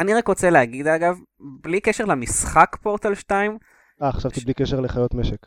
[0.00, 3.58] אני רק רוצה להגיד אגב, בלי קשר למשחק פורטל 2,
[4.02, 5.46] אה, חשבתי בלי קשר לחיות משק.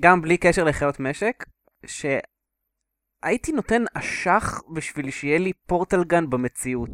[0.00, 1.44] גם בלי קשר לחיות משק,
[1.86, 6.90] שהייתי נותן אשח בשביל שיהיה לי פורטל גן במציאות.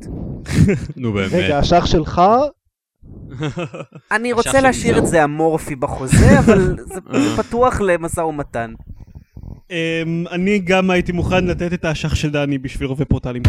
[0.96, 1.32] נו באמת.
[1.32, 2.22] רגע, השח שלך,
[4.12, 4.98] אני אשח רוצה להשאיר.
[4.98, 7.00] את זה אמורפי בחוזה, אבל זה
[7.42, 8.74] פתוח למשא ומתן.
[9.70, 13.42] אמ, אני גם הייתי מוכן לתת את האשך של דני בשביל רובי פורטלים.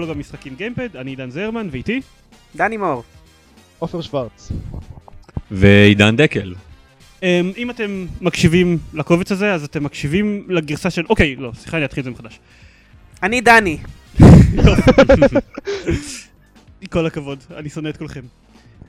[0.00, 2.00] בלוג המשחקים גיימפד, אני עידן זרמן ואיתי
[2.56, 3.04] דני מור.
[3.78, 4.52] עופר שוורץ.
[5.50, 6.54] ועידן דקל.
[7.22, 11.02] אמ, אם אתם מקשיבים לקובץ הזה, אז אתם מקשיבים לגרסה של...
[11.10, 12.40] אוקיי, לא, סליחה, אני אתחיל את זה מחדש.
[13.22, 13.78] אני דני.
[16.92, 18.22] כל הכבוד, אני שונא את כולכם.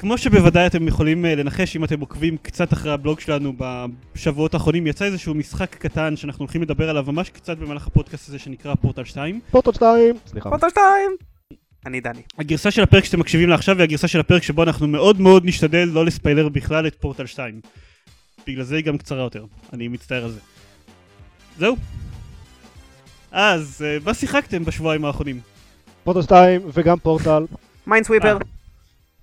[0.01, 4.87] כמו שבוודאי אתם יכולים אה, לנחש אם אתם עוקבים קצת אחרי הבלוג שלנו בשבועות האחרונים,
[4.87, 9.03] יצא איזשהו משחק קטן שאנחנו הולכים לדבר עליו ממש קצת במהלך הפודקאסט הזה שנקרא פורטל
[9.03, 9.39] 2.
[9.51, 10.15] פורטל 2.
[10.27, 10.49] סליחה.
[10.49, 10.85] פורטל 2.
[11.85, 12.21] אני דני.
[12.39, 15.45] הגרסה של הפרק שאתם מקשיבים לה עכשיו היא הגרסה של הפרק שבו אנחנו מאוד מאוד
[15.45, 17.61] נשתדל לא לספיילר בכלל את פורטל 2.
[18.47, 20.39] בגלל זה היא גם קצרה יותר, אני מצטער על זה.
[21.57, 21.75] זהו.
[23.31, 25.39] אז, אה, מה שיחקתם בשבועיים האחרונים?
[26.03, 27.45] פורטל 2 וגם Portal.
[27.87, 28.37] Minesweeper.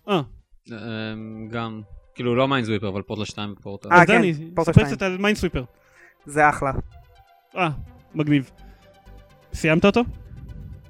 [0.09, 0.38] אה, אמ,
[1.51, 1.81] גם,
[2.15, 3.89] כאילו לא Minesweeper, אבל פורטל 2 ופורטל.
[3.93, 4.87] אה, אז כן, דני, פורטל ספר 2.
[4.87, 5.65] קצת על Minesweeper.
[6.27, 6.73] זה אחלה.
[7.57, 7.69] אה,
[8.15, 8.51] מגניב.
[9.55, 10.01] סיימת אותו?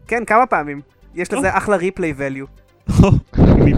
[0.06, 0.80] כן, כמה פעמים.
[1.14, 2.46] יש לזה אחלה replay value.
[3.38, 3.76] מגניב.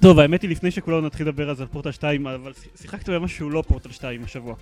[0.00, 3.52] טוב, האמת היא לפני שכולנו נתחיל לדבר אז על פורטל 2, אבל שיחקת במשהו שהוא
[3.52, 4.54] לא פורטל 2 השבוע.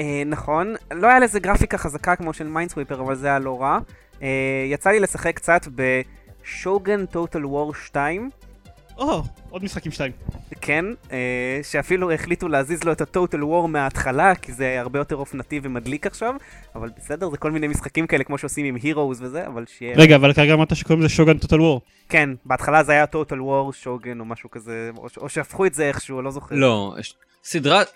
[0.00, 3.78] אה, נכון, לא היה לזה גרפיקה חזקה כמו של Minesweeper, אבל זה היה לא רע.
[4.22, 4.28] אה,
[4.70, 8.30] יצא לי לשחק קצת ב Shogun Total War 2,
[8.96, 10.12] או, עוד משחק עם 2.
[10.60, 15.60] כן, אה, שאפילו החליטו להזיז לו את הטוטל וור מההתחלה, כי זה הרבה יותר אופנתי
[15.62, 16.34] ומדליק עכשיו,
[16.74, 19.96] אבל בסדר, זה כל מיני משחקים כאלה כמו שעושים עם הירוז וזה, אבל שיהיה...
[19.96, 21.80] רגע, אבל כרגע אמרת שקוראים לזה שוגן טוטל וור.
[22.08, 25.74] כן, בהתחלה זה היה טוטל וור שוגן או משהו כזה, או, ש- או שהפכו את
[25.74, 26.54] זה איכשהו, לא זוכר.
[26.54, 26.94] לא,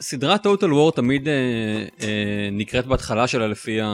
[0.00, 1.34] סדרת טוטל וור תמיד אה,
[2.02, 3.86] אה, נקראת בהתחלה שלה לפי ה...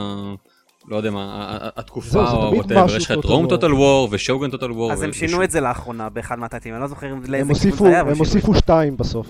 [0.87, 3.49] לא יודע מה, התקופה או משהו יש לך את רום.
[3.49, 4.91] טוטל וור ושוגן טוטל וור.
[4.91, 7.87] אז הם שינו את זה לאחרונה באחד מהתתים, אני לא זוכר הם לאיזה כיוון זה
[7.87, 8.17] היה, הם.
[8.17, 9.27] הוסיפו 2 בסוף.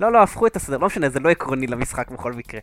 [0.00, 2.60] לא, לא, הפכו את הסדר, לא משנה, זה לא עקרוני למשחק בכל מקרה.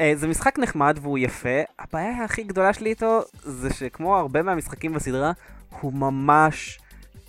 [0.00, 4.92] אה, זה משחק נחמד והוא יפה, הבעיה הכי גדולה שלי איתו זה שכמו הרבה מהמשחקים
[4.92, 5.32] בסדרה,
[5.80, 6.78] הוא ממש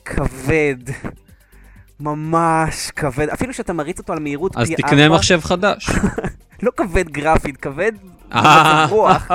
[0.05, 0.75] כבד.
[1.99, 5.89] ממש כבד, אפילו שאתה מריץ אותו על מהירות אז פי תקנה ארבע, מחשב חדש.
[6.63, 7.91] לא כבד גרפית, כבד
[8.33, 8.85] אה.
[8.89, 9.27] רוח.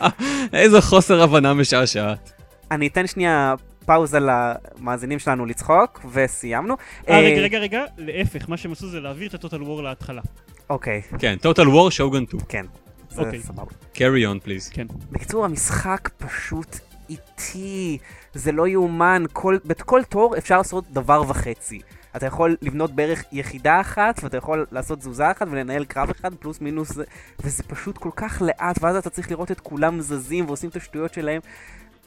[0.52, 2.32] איזה חוסר הבנה משעשעת.
[2.70, 3.54] אני אתן שנייה
[3.86, 6.76] פאוזה למאזינים שלנו לצחוק, וסיימנו.
[7.08, 10.22] אה, רגע, רגע, רגע, להפך, מה שהם עשו זה להעביר את הטוטל וור להתחלה.
[10.70, 12.42] אוקיי, כן, טוטל וור שוגן 2.
[12.48, 12.66] כן.
[13.10, 13.40] זה אוקיי.
[13.40, 13.72] סבבה.
[13.94, 13.98] carry
[14.34, 14.70] on please.
[14.74, 14.86] כן.
[15.10, 16.76] בקיצור, המשחק פשוט
[17.10, 17.98] איטי,
[18.34, 21.80] זה לא יאומן, כל, בכל תור אפשר לעשות דבר וחצי.
[22.16, 26.60] אתה יכול לבנות בערך יחידה אחת, ואתה יכול לעשות תזוזה אחת ולנהל קרב אחד, פלוס
[26.60, 27.04] מינוס, זה-
[27.44, 31.14] וזה פשוט כל כך לאט, ואז אתה צריך לראות את כולם זזים ועושים את השטויות
[31.14, 31.40] שלהם.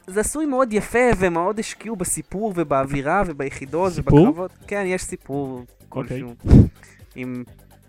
[0.06, 4.18] זה עשוי מאוד יפה, ומאוד השקיעו בסיפור ובאווירה וביחידות סיפור?
[4.20, 4.50] ובקרבות.
[4.66, 6.34] כן, יש סיפור כלשהו.
[7.16, 7.44] עם...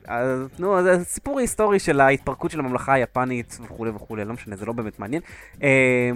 [0.08, 4.66] אז, נו, זה סיפור היסטורי של ההתפרקות של הממלכה היפנית וכולי וכולי, לא משנה, זה
[4.66, 5.22] לא באמת מעניין.
[5.64, 5.70] אה,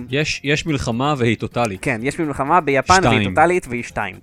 [0.09, 1.79] יש, יש מלחמה והיא טוטאלית.
[1.81, 3.29] כן, יש מלחמה ביפן והיא שתיים.
[3.29, 4.15] טוטאלית והיא שתיים.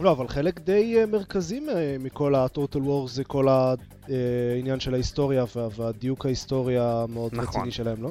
[0.00, 1.64] לא, אבל חלק די אה, מרכזי מ-
[2.04, 7.46] מכל ה-Total War זה כל העניין של ההיסטוריה וה- והדיוק ההיסטורי המאוד נכון.
[7.60, 8.10] רציני שלהם, לא?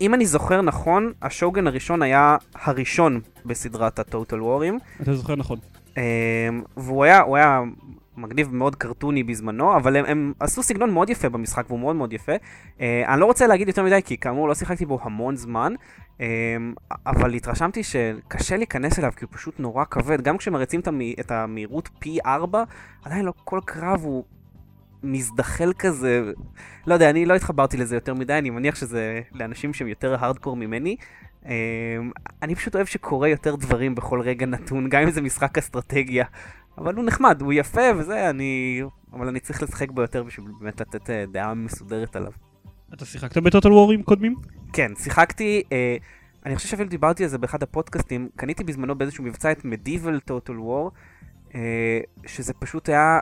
[0.00, 5.58] אם אני זוכר נכון, השוגן הראשון היה הראשון בסדרת הטוטל וורים, אתה זוכר נכון.
[5.98, 6.02] אה,
[6.76, 7.62] והוא היה, הוא היה
[8.16, 12.12] מגניב מאוד קרטוני בזמנו, אבל הם, הם עשו סגנון מאוד יפה במשחק והוא מאוד מאוד
[12.12, 12.32] יפה.
[12.80, 15.78] אה, אני לא רוצה להגיד יותר מדי, כי כאמור לא שיחקתי בו המון זמן, אה,
[17.06, 20.20] אבל התרשמתי שקשה להיכנס אליו, כי הוא פשוט נורא כבד.
[20.20, 20.80] גם כשמריצים
[21.20, 22.64] את, המהירות פי 4,
[23.04, 24.24] עדיין לא כל קרב הוא
[25.02, 26.22] מזדחל כזה.
[26.86, 30.56] לא יודע, אני לא התחברתי לזה יותר מדי, אני מניח שזה לאנשים שהם יותר הארדקור
[30.56, 30.96] ממני.
[31.46, 31.52] אה,
[32.42, 36.24] אני פשוט אוהב שקורה יותר דברים בכל רגע נתון, גם אם זה משחק אסטרטגיה.
[36.78, 38.82] אבל הוא נחמד, הוא יפה וזה, אני...
[39.12, 42.32] אבל אני צריך לשחק בו יותר בשביל באמת לתת אה, דעה מסודרת עליו.
[42.94, 44.34] אתה שיחקת ב Total War ים קודמים?
[44.72, 45.96] כן, שיחקתי, אה,
[46.46, 49.64] אני חושב שאפילו דיברתי על זה באחד הפודקאסטים, קניתי בזמנו באיזשהו מבצע את
[50.30, 50.90] Total War,
[51.54, 53.18] אה, שזה פשוט היה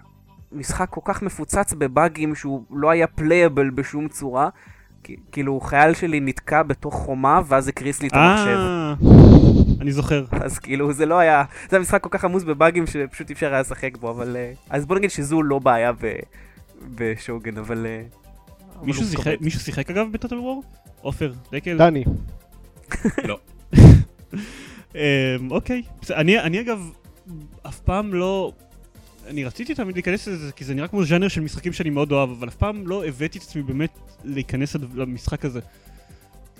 [0.52, 4.48] משחק כל כך מפוצץ בבאגים שהוא לא היה playable בשום צורה,
[5.32, 8.56] כאילו, חייל שלי נתקע בתוך חומה, ואז הקריס לי את המחשב.
[8.56, 8.94] אה,
[9.80, 10.24] אני זוכר.
[10.30, 11.44] אז כאילו, זה לא היה...
[11.70, 14.36] זה היה משחק כל כך עמוס בבאגים, שפשוט אי אפשר היה לשחק בו, אבל...
[14.36, 15.92] אה, אז בוא נגיד שזו לא בעיה.
[16.96, 17.86] בשוגן, אבל...
[18.82, 19.40] מישהו שיחק- קופץ.
[19.40, 20.62] מישהו שיחק אגב בטוטל וור?
[21.00, 21.78] עופר, דקל?
[21.78, 22.04] דני.
[24.94, 25.00] אמ,
[25.50, 25.82] אוקיי.
[26.02, 26.90] בסדר, אני אני אגב,
[27.66, 28.52] אף פעם לא...
[29.26, 32.30] אני רציתי תמיד להיכנס לזה, כי זה נראה כמו ז'אנר של משחקים שאני מאוד אוהב,
[32.30, 33.90] אבל אף פעם לא הבאתי את עצמי באמת
[34.24, 35.60] להיכנס לד- למשחק הזה.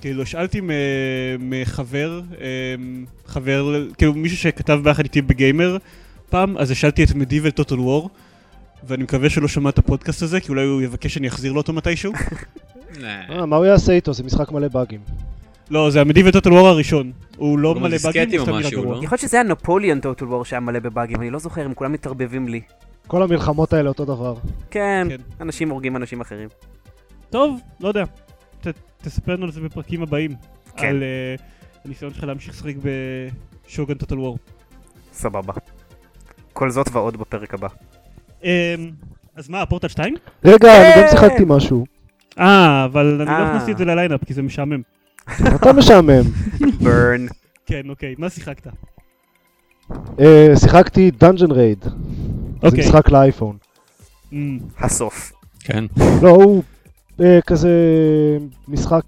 [0.01, 0.71] כאילו, שאלתי מ-
[1.41, 2.21] מחבר,
[2.79, 5.77] אמ, חבר, כאילו מישהו שכתב ביחד איתי בגיימר
[6.31, 8.11] פעם, אז השאלתי את מדיבל טוטל וור,
[8.85, 11.73] ואני מקווה שלא שמע את הפודקאסט הזה, כי אולי הוא יבקש שאני אחזיר לו אותו
[11.73, 12.13] מתישהו.
[13.05, 14.13] אה, מה הוא יעשה איתו?
[14.13, 15.01] זה משחק מלא באגים.
[15.71, 17.13] לא, זה המדיבל טוטל וור הראשון.
[17.37, 18.95] הוא לא לא מלא באגים, הוא סתם נראה משהו, גרוע.
[18.95, 19.05] לא?
[19.05, 21.93] יכול להיות שזה היה נפוליאן טוטל וור שהיה מלא בבאגים, אני לא זוכר, הם כולם
[21.93, 22.61] מתערבבים לי.
[23.07, 24.35] כל המלחמות האלה אותו דבר.
[24.71, 25.17] כן, כן.
[25.41, 26.49] אנשים הורגים אנשים אחרים.
[27.31, 28.05] טוב, לא יודע.
[29.03, 30.31] תספר לנו על זה בפרקים הבאים.
[30.77, 30.87] כן.
[30.87, 31.03] על
[31.39, 31.43] uh,
[31.85, 32.75] הניסיון שלך להמשיך לשחק
[33.67, 34.39] בשוגן טוטל וור.
[35.13, 35.53] סבבה.
[36.53, 37.69] כל זאת ועוד בפרק הבא.
[38.43, 38.45] Um,
[39.37, 40.15] אז מה, פורטל 2?
[40.45, 41.11] רגע, אני גם כן.
[41.11, 41.85] שיחקתי משהו.
[42.39, 43.51] אה, אבל אני לא אה.
[43.51, 44.83] הכנסתי את זה לליינאפ כי זה משעמם.
[45.55, 46.23] אתה משעמם.
[46.85, 47.27] ברן.
[47.67, 48.67] כן, אוקיי, מה שיחקת?
[50.21, 51.85] אה, שיחקתי Dungeon Raid.
[51.85, 51.91] זה
[52.63, 52.81] אוקיי.
[52.81, 53.57] משחק לאייפון.
[54.33, 54.37] Mm,
[54.79, 55.33] הסוף.
[55.61, 55.85] כן.
[56.23, 56.63] לא, הוא
[57.21, 57.71] אה, כזה
[58.69, 59.05] משחק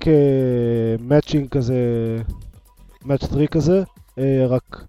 [1.00, 1.74] matching כזה,
[3.04, 3.82] match 3 כזה,
[4.18, 4.84] אה, רק,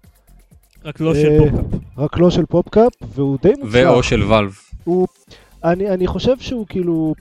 [0.86, 1.80] רק לא של אה, PopCap.
[1.98, 3.70] רק לא של PopCap, והוא די מוצלח.
[3.72, 4.56] או של Valve.
[5.64, 7.14] אני, אני חושב שהוא כאילו,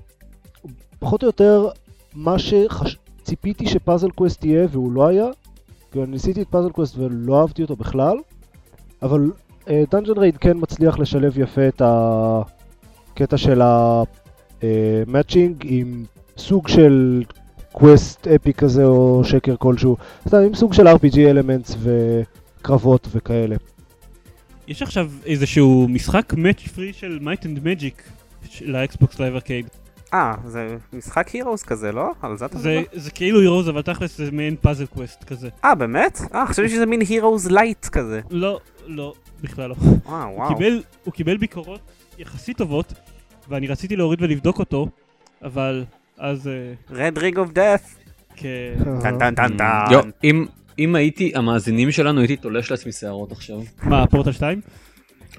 [0.99, 1.67] פחות או יותר
[2.15, 5.25] מה שציפיתי ש Puzzle Quest יהיה והוא לא היה.
[5.91, 8.17] כאילו, אני ניסיתי את Puzzle Quest ולא אהבתי אותו בכלל,
[9.01, 9.31] אבל
[9.67, 13.61] Dungeon Raid כן מצליח לשלב יפה את הקטע של
[14.61, 16.03] ה matching עם
[16.37, 17.23] סוג של
[17.71, 19.97] quest אפי כזה או שקר כלשהו,
[20.27, 21.75] סתם עם סוג של RPG elements
[22.65, 23.55] וקרבות וכאלה.
[24.67, 28.03] יש עכשיו איזשהו משחק match three של Might and Magic
[28.61, 29.67] ל Xbox Live Arcade.
[30.13, 32.11] אה, זה משחק Heroes כזה, לא?
[32.21, 32.99] על זה אתה זה, מדבר?
[33.01, 35.49] זה כאילו Heroes, אבל תכלס זה מעין Puzzle Quest כזה.
[35.65, 36.21] אה, באמת?
[36.33, 38.21] אה, חשבתי שזה מין Heroes light כזה.
[38.29, 39.75] לא, לא, בכלל לא.
[40.05, 40.55] וואו, הוא וואו.
[40.55, 41.79] קיבל, הוא קיבל ביקורות
[42.17, 42.93] יחסית טובות,
[43.49, 44.87] ואני רציתי להוריד ולבדוק אותו,
[45.43, 45.83] אבל
[46.17, 47.81] אז אה, Red Ring of Death.
[48.37, 48.45] כ...
[49.01, 49.85] טן טן טן טן.
[50.79, 53.57] אם- הייתי המאזינים שלנו הייתי תולש לעצמי שערות עכשיו.
[53.83, 54.61] מה, פורטל 2?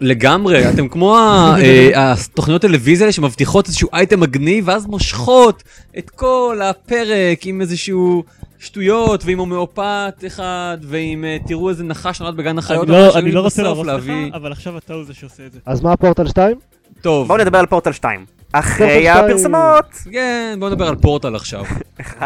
[0.01, 5.63] לגמרי, אתם כמו אה, התוכניות טלוויזיה האלה שמבטיחות איזשהו אייטם מגניב, ואז מושכות
[5.99, 8.25] את כל הפרק עם איזשהו
[8.59, 13.41] שטויות, ועם הומאופת אחד, ועם אה, תראו איזה נחש נולד בגן החיות, אני לא, לא
[13.41, 14.05] רוצה להרוס לך,
[14.35, 15.59] אבל עכשיו אתה הוא זה שעושה את זה.
[15.67, 16.57] אז מה פורטל 2?
[17.01, 18.25] טוב, בואו נדבר על פורטל 2.
[18.59, 19.55] אחרי פורטל 2.
[19.55, 19.95] הפרסומות.
[20.13, 21.65] כן, בואו נדבר על פורטל עכשיו.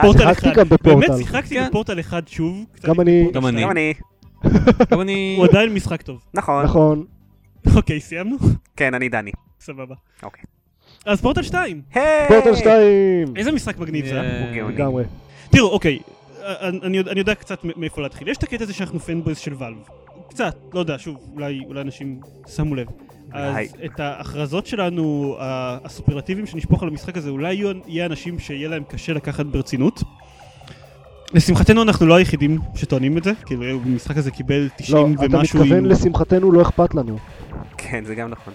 [0.01, 0.57] פורטל שיחקתי 1.
[0.57, 1.09] גם בפורטל.
[1.09, 1.57] באמת שיחקתי.
[1.69, 2.65] בפורטל 1 שוב.
[2.87, 3.31] גם אני.
[3.33, 3.95] גם אני.
[4.91, 5.35] גם אני.
[5.39, 6.21] הוא עדיין משחק טוב.
[6.35, 6.65] נכון.
[6.65, 7.05] נכון.
[7.77, 8.37] אוקיי, סיימנו?
[8.77, 9.31] כן, אני דני.
[9.61, 9.95] סבבה.
[10.23, 10.43] אוקיי.
[11.07, 11.83] אז פורטל 2.
[11.95, 12.29] היי!
[12.29, 13.37] פורטל 2!
[13.37, 14.21] איזה משחק מגניב זה?
[14.21, 14.53] אה?
[14.55, 14.75] גאוני.
[14.75, 15.05] לגמרי.
[15.51, 15.99] תראו, אוקיי,
[16.63, 18.29] אני, אני יודע- קצת מאיפה להתחיל.
[18.29, 19.77] יש את הקטע הזה שאנחנו פנבויז של ואלב.
[20.29, 22.21] קצת, לא יודע, שוב, אולי אנשים
[22.57, 22.87] שמו לב.
[23.33, 23.69] אז אולי.
[23.85, 28.83] את ההכרזות שלנו, ה- הסופרלטיביים שנשפוך על המשחק הזה, אולי יהיו, יהיה אנשים שיהיה להם
[28.89, 30.03] קשה לקחת ברצינות.
[31.35, 35.59] לשמחתנו אנחנו לא היחידים שטוענים את זה, כאילו המשחק הזה קיבל 90 לא, אתה ומשהו
[35.61, 37.19] מתכוון עם לשמחתנו לא אכפת לנו.
[37.77, 38.53] כן, זה גם נכון.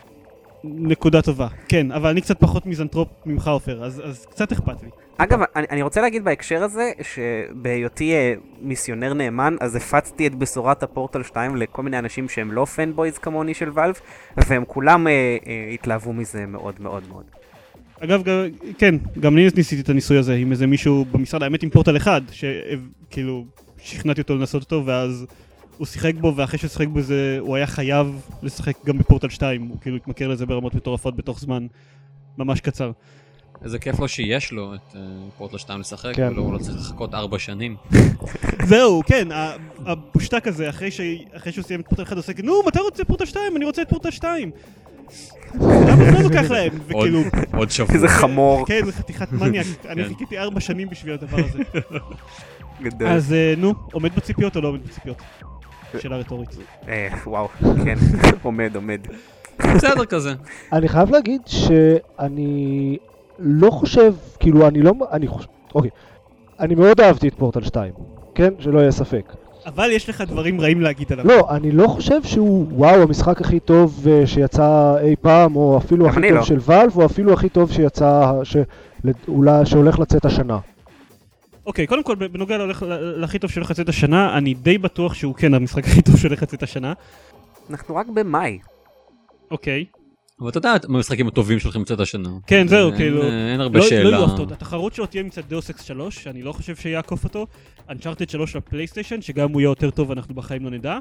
[0.66, 1.48] נקודה טובה.
[1.68, 4.90] כן, אבל אני קצת פחות מיזנטרופ ממך עופר, אז, אז קצת אכפת לי.
[5.18, 10.84] אגב, אני, אני רוצה להגיד בהקשר הזה, שבהיותי אה, מיסיונר נאמן, אז הפצתי את בשורת
[10.84, 14.02] הפורטל 2 לכל מיני אנשים שהם לא fanboys כמוני של Valve,
[14.38, 15.12] והם כולם אה,
[15.48, 17.24] אה, התלהבו מזה מאוד מאוד מאוד.
[18.00, 18.46] אגב, גם,
[18.78, 22.22] כן, גם אני ניסיתי את הניסוי הזה עם איזה מישהו במשרד, האמת עם פורטל אחד,
[22.32, 23.46] שכאילו
[23.78, 25.26] שכנעתי אותו לנסות אותו, ואז
[25.77, 29.77] הוא שיחק בו, ואחרי שהוא שיחק בזה, הוא היה חייב לשחק גם בפורטל 2, הוא
[29.82, 31.67] כאילו התמכר לזה ברמות מטורפות בתוך זמן
[32.38, 32.91] ממש קצר.
[33.63, 35.01] איזה כיף לו שיש לו את אה,
[35.38, 36.27] פורטל 2 לשחק, כן.
[36.32, 37.75] ולא הוא לא צריך לחכות ארבע שנים.
[38.70, 39.27] זהו, כן,
[39.86, 41.01] הבושטק הזה, אחרי, ש...
[41.38, 43.55] אחרי שהוא סיים את פורטל 1, הוא עושה, נו, מתי רוצה פורטל 2?
[43.58, 44.51] אני רוצה את פורטל 2.
[45.62, 46.72] למה זה לא לוקח להם?
[46.77, 47.20] עוד- וכאילו,
[47.53, 47.96] עוד שבוע.
[47.96, 50.10] איזה חמור כן, זה חתיכת מניאק, אני כן.
[50.10, 51.60] חיכיתי ארבע שנים בשביל הדבר הזה.
[52.82, 53.08] גדול.
[53.08, 55.17] אז אה, נו, עומד בציפיות או לא עומד בציפיות?
[56.00, 56.50] שאלה רטורית.
[56.88, 57.48] אה, וואו,
[57.84, 57.96] כן,
[58.44, 59.00] עומד, עומד.
[59.60, 60.34] בסדר כזה.
[60.74, 62.98] אני חייב להגיד שאני
[63.40, 65.92] לא חושב, כאילו אני לא, אני חושב, אוקיי,
[66.60, 67.94] אני מאוד אהבתי את פורטל 2,
[68.36, 68.54] כן?
[68.60, 69.34] שלא יהיה ספק.
[69.66, 71.28] אבל יש לך דברים רעים להגיד עליו.
[71.28, 76.08] לא, אני לא חושב שהוא, וואו, המשחק הכי טוב אה, שיצא אי פעם, או אפילו
[76.08, 76.44] הכי טוב לא.
[76.44, 80.60] של ואלב, או אפילו הכי טוב שיצא, שאולי, שהולך לצאת השנה.
[81.66, 82.58] אוקיי, קודם כל, בנוגע
[82.92, 86.64] להכי טוב שהולך לצאת השנה, אני די בטוח שהוא כן המשחק הכי טוב שהולך לצאת
[86.64, 86.94] השנה.
[87.70, 88.60] אנחנו רק במאי.
[89.52, 89.86] אוקיי.
[90.42, 92.30] אבל אתה יודע מה המשחקים הטובים שהולכים לצאת השנה.
[92.48, 93.24] כן, זהו, כאילו...
[93.24, 94.04] אין הרבה לא, שאלה.
[94.04, 94.52] לא יהיו הפתעות.
[94.52, 97.48] התחרות שלו תהיה מצד Deus Ex 3, שאני לא חושב שיעקוף אותו.
[97.90, 100.98] Uncharted 3 ל PlayStation, שגם הוא יהיה יותר טוב, אנחנו בחיים לא נדע.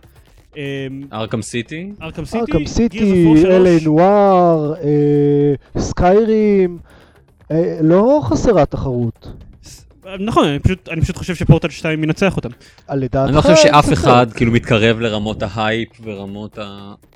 [1.13, 1.93] Arkham City?
[2.03, 3.77] Arkham City, ארכם סיטי, War 3, L.A.
[3.85, 4.75] Noire,
[5.79, 6.79] Skyrim,
[7.81, 9.29] לא חסרה תחרות.
[10.21, 12.49] נכון, אני פשוט- אני פשוט חושב שפורטל 2 ינצח אותם.
[12.95, 13.29] לדעתך...
[13.29, 13.93] אני לא חושב שאף.
[13.93, 16.59] אחד כאילו מתקרב לרמות ההייפ ורמות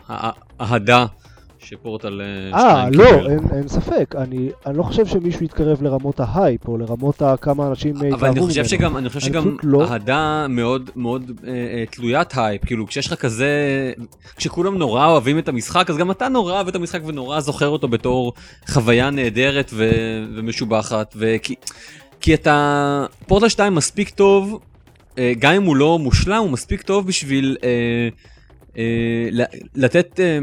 [0.08, 1.06] האהדה
[1.58, 2.20] שפורטל
[2.54, 3.28] אה, 2 לא.
[3.30, 4.14] אין, אין ספק.
[4.18, 8.40] אני, אני לא חושב שמישהו יתקרב לרמות ההייפ, או לרמות כמה אנשים אה, אבל אני
[8.40, 8.68] חושב ממנו.
[8.68, 13.14] שגם, אני חושב שגם לא- אהדה מאוד מאוד אה, אה, תלוית הייפ, כאילו כשיש לך
[13.14, 13.52] כזה,
[14.36, 17.88] כשכולם נורא אוהבים את המשחק, אז גם אתה נורא אוהב את המשחק ונורא זוכר אותו
[17.88, 18.32] בתור
[18.68, 19.90] חוויה נהדרת ו,
[20.36, 21.54] ומשובחת, וכי
[22.28, 24.60] כי אתה, פורטל 2 מספיק טוב,
[25.18, 28.08] אה, גם אם הוא לא מושלם, הוא מספיק טוב בשביל אה,
[28.78, 29.44] אה,
[29.74, 30.38] לתת, אה,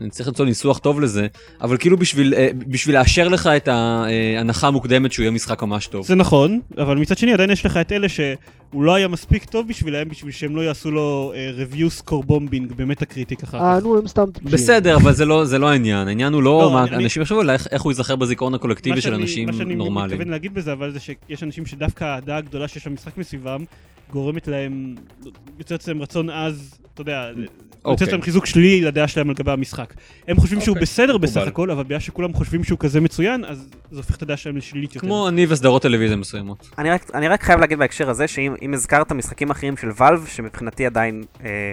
[0.00, 1.26] אני צריך למצוא ניסוח טוב לזה,
[1.60, 6.06] אבל כאילו בשביל, אה, בשביל לאשר לך את ההנחה המוקדמת שהוא יהיה משחק ממש טוב.
[6.06, 9.68] זה נכון, אבל מצד שני עדיין יש לך את אלה שהוא לא היה מספיק טוב
[9.68, 13.84] בשבילהם, בשביל שהם לא יעשו לו review score bombing במטה קריטיק אחר אה, כך.
[13.84, 14.50] נו, הם סתם טיפשים.
[14.52, 17.42] בסדר, אבל זה לא, זה לא העניין, העניין הוא לא לא, מה אני- אנשים יחשבו,
[17.50, 20.10] איך, איך הוא ייזכר בזיכרון הקולקטיבי של שאני- אנשים מה שאני נורמליים.
[20.10, 23.64] מתכוון להגיד בזה, אבל זה שיש אנשים שדווקא האהדה הגדולה שיש למשחק מסביבם,
[24.12, 24.94] גורמת להם,
[25.58, 27.30] יוצרת להם רצון עז, אתה יודע,
[27.92, 28.12] אוקיי.
[28.12, 29.94] להם חיזוק שלילי לדעה שלהם על גבי המשחק.
[30.28, 31.40] הם חושבים שהוא אוקיי, בסדר בסך.
[31.46, 34.94] הכל, אבל בגלל שכולם חושבים שהוא כזה מצוין, אז זה הופך את הדעה שלהם לשלילית
[34.94, 35.06] יותר.
[35.06, 36.68] כמו אני וסדרות טלוויזיה מסוימות.
[36.78, 40.26] אני רק, אני רק חייב להגיד בהקשר הזה, שאם אם הזכרת משחקים אחרים של Valve,
[40.26, 41.72] שמבחינתי עדיין אה,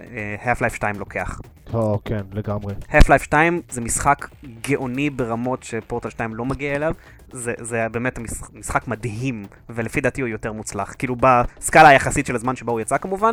[0.00, 1.40] אה, Half-Life 2 לוקח.
[1.72, 2.74] או, כן, לגמרי.
[2.90, 4.28] Half-Life 2 זה משחק
[4.68, 6.94] גאוני ברמות שפורטל 2 לא מגיע אליו.
[7.32, 10.94] זה, זה באמת משחק, משחק מדהים, ולפי דעתי הוא יותר מוצלח.
[10.98, 13.32] כאילו בסקאלה היחסית של הזמן שבו הוא יצא כמובן,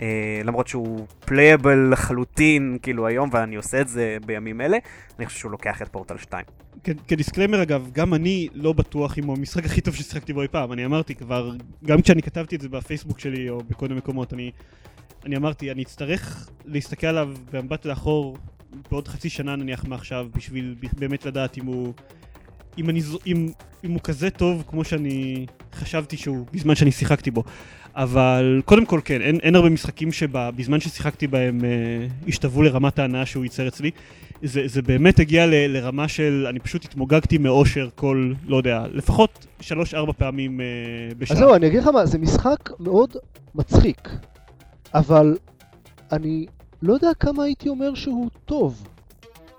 [0.00, 4.78] אה, למרות שהוא playable לחלוטין, כאילו היום, ואני עושה את זה בימים אלה,
[5.18, 6.44] אני חושב שהוא לוקח את פורטל 2.
[6.84, 10.48] כ- כדיסקליימר אגב, גם אני לא בטוח אם הוא המשחק הכי טוב ששיחקתי בו אי
[10.48, 10.72] פעם.
[10.72, 11.50] אני אמרתי כבר,
[11.84, 14.50] גם כשאני כתבתי את זה בפייסבוק שלי או בכל מיני מקומות, אני,
[15.24, 18.36] אני אמרתי, אני אצטרך להסתכל עליו במבט לאחור
[18.90, 21.92] בעוד חצי שנה נניח מעכשיו, בשביל באמת לדעת אם הוא...
[22.78, 23.48] אם, אני, אם,
[23.84, 27.42] אם הוא כזה טוב כמו שאני חשבתי שהוא בזמן שאני שיחקתי בו.
[27.96, 33.26] אבל קודם כל כן, אין, אין הרבה משחקים שבזמן ששיחקתי בהם אה, השתוו לרמת ההנאה
[33.26, 33.90] שהוא ייצר אצלי.
[34.42, 39.46] זה, זה באמת הגיע ל, לרמה של, אני פשוט התמוגגתי מאושר כל, לא יודע, לפחות
[39.60, 40.66] שלוש-ארבע פעמים אה,
[41.18, 41.36] בשעה.
[41.36, 43.16] אז זהו, אני אגיד לך מה, זה משחק מאוד
[43.54, 44.08] מצחיק,
[44.94, 45.36] אבל
[46.12, 46.46] אני
[46.82, 48.88] לא יודע כמה הייתי אומר שהוא טוב.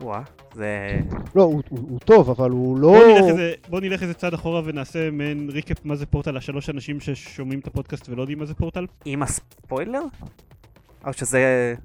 [0.01, 0.21] וואה,
[0.57, 0.99] זה...
[1.35, 2.89] לא, הוא, הוא, הוא טוב, אבל הוא לא...
[2.89, 6.69] בוא נלך, איזה, בוא נלך איזה צעד אחורה ונעשה מעין ריקאפ מה זה פורטל לשלוש
[6.69, 8.85] אנשים ששומעים את הפודקאסט ולא יודעים מה זה פורטל.
[9.05, 10.01] עם הספוילר?
[11.05, 11.75] או שזה...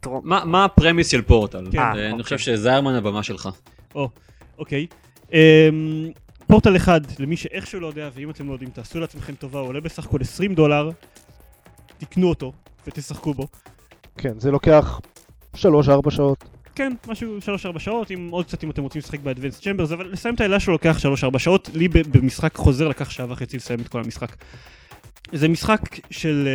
[0.00, 0.20] טרום...
[0.24, 1.66] מה מה הפרמיס של פורטל?
[1.72, 1.78] כן.
[1.78, 2.22] אה, אה, אני אוקיי.
[2.22, 3.48] חושב שזיירמן הבמה שלך.
[4.58, 4.86] אוקיי.
[5.32, 5.38] אמ,
[6.46, 9.80] פורטל אחד, למי שאיכשהו לא יודע, ואם אתם לא יודעים, תעשו לעצמכם טובה, הוא עולה
[9.80, 10.90] בסך הכל 20 דולר,
[11.98, 12.52] תקנו אותו
[12.86, 13.46] ותשחקו בו.
[14.18, 15.00] כן, זה לוקח
[15.56, 15.58] 3-4
[16.10, 16.51] שעות.
[16.74, 17.38] כן, משהו
[17.74, 20.60] 3-4 שעות, עם עוד קצת אם אתם רוצים לשחק באדוונס צ'מברס, אבל לסיים את העילה
[20.60, 20.98] שלו לוקח
[21.34, 24.36] 3-4 שעות, לי ב- במשחק חוזר לקח שעה וחצי לסיים את כל המשחק.
[25.32, 26.48] זה משחק של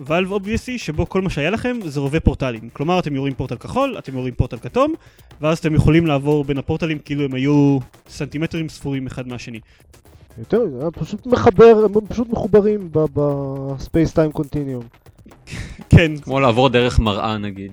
[0.00, 2.68] Valve uh, obviously, שבו כל מה שהיה לכם זה רובה פורטלים.
[2.72, 4.94] כלומר, אתם יורים פורטל כחול, אתם יורים פורטל כתום,
[5.40, 7.78] ואז אתם יכולים לעבור בין הפורטלים כאילו הם היו
[8.08, 9.60] סנטימטרים ספורים אחד מהשני.
[10.38, 14.82] יותר, זה פשוט מחבר, הם פשוט מחוברים ב space time continuum.
[15.90, 17.72] כן, כמו לעבור דרך מראה נגיד.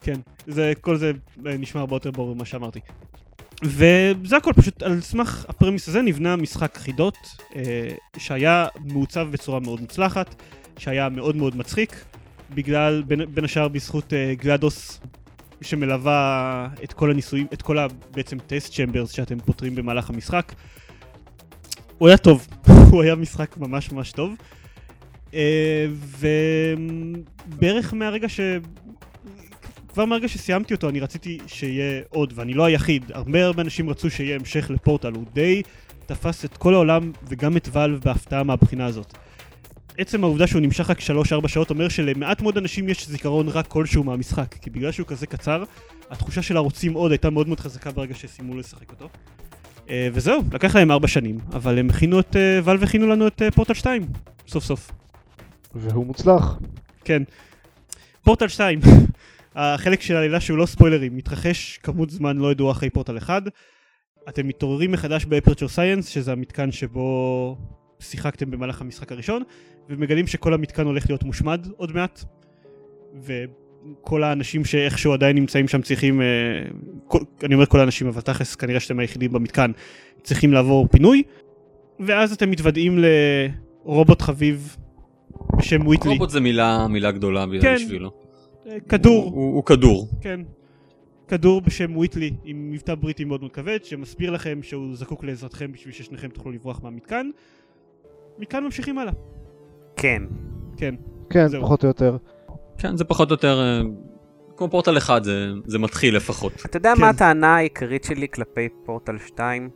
[0.00, 1.12] כן, זה, כל זה
[1.46, 2.80] אה, נשמע הרבה יותר ברור ממה שאמרתי.
[3.62, 7.16] וזה הכל, פשוט על סמך ה premise הזה נבנה משחק חידות,
[7.56, 7.88] אה,
[8.18, 10.42] שהיה מעוצב בצורה מאוד מוצלחת,
[10.78, 12.04] שהיה מאוד מאוד מצחיק,
[12.54, 15.00] בגלל, בין, בין השאר בזכות אה, גלדוס,
[15.62, 20.52] שמלווה את כל הניסויים, את כל ה, בעצם טסט צ'מברס שאתם פותרים במהלך המשחק.
[21.98, 22.46] הוא היה טוב,
[22.90, 24.34] הוא היה משחק ממש ממש טוב.
[25.34, 25.86] אה,
[27.48, 28.40] ובערך מהרגע ש...
[29.92, 34.10] כבר מהרגע שסיימתי אותו אני רציתי שיהיה עוד, ואני לא היחיד, הרבה הרבה אנשים רצו
[34.10, 35.62] שיהיה המשך לפורטל, הוא די
[36.06, 39.14] תפס את כל העולם וגם את ואלב בהפתעה מהבחינה הזאת.
[39.98, 44.04] עצם העובדה שהוא נמשך רק 3-4 שעות אומר שלמעט מאוד אנשים יש זיכרון רק כלשהו
[44.04, 45.64] מהמשחק, כי בגלל שהוא כזה קצר,
[46.10, 49.08] התחושה של הרוצים עוד הייתה מאוד מאוד חזקה ברגע שסיימו לשחק אותו.
[49.90, 53.42] אה, וזהו, לקח להם 4 שנים, אבל הם הכינו את, אה, ואלב הכינו לנו את
[53.42, 54.06] אה, פורטל 2,
[54.48, 54.90] סוף סוף.
[55.74, 56.58] והוא מוצלח.
[57.04, 57.22] כן.
[58.24, 58.80] פורטל 2,
[59.54, 63.42] החלק של העלילה שהוא לא ספוילרים, מתרחש כמות זמן לא ידועה אחרי פורטל 1.
[64.28, 67.56] אתם מתעוררים מחדש ב Aperture Science, שזה המתקן שבו
[68.00, 69.42] שיחקתם במהלך המשחק הראשון,
[69.88, 72.24] ומגלים שכל המתקן הולך להיות מושמד עוד מעט,
[73.22, 76.26] וכל האנשים שאיכשהו עדיין נמצאים שם צריכים, אה,
[77.06, 79.70] כל, אני אומר כל האנשים, אבל תכלס כנראה שאתם היחידים במתקן,
[80.22, 81.22] צריכים לעבור פינוי,
[82.00, 82.98] ואז אתם מתוודעים
[83.84, 84.76] לרובוט חביב
[85.58, 86.12] בשם Wheatley.
[86.12, 87.74] רובוט זה מילה, מילה גדולה כן.
[87.74, 88.29] בשבילו.
[88.66, 90.08] אה, כדור, הוא, הוא כדור.
[90.20, 90.40] כן.
[91.28, 95.94] כדור בשם וויטלי עם מבטא בריטי מאוד מאוד כבד שמסביר לכם שהוא זקוק לעזרתכם בשביל
[95.94, 97.30] ששניכם תוכלו לברוח מהמתקן.
[98.38, 99.12] מכאן ממשיכים הלאה.
[99.96, 100.22] כן.
[100.76, 100.94] כן.
[101.30, 101.62] כן, זהו.
[101.62, 102.16] פחות או יותר.
[102.78, 103.80] כן, זה פחות או יותר, אה,
[104.56, 106.52] כמו פורטל אחד, זה, זה מתחיל לפחות.
[106.64, 107.00] אתה יודע כן.
[107.00, 109.70] מה הטענה העיקרית שלי כלפי פורטל 2?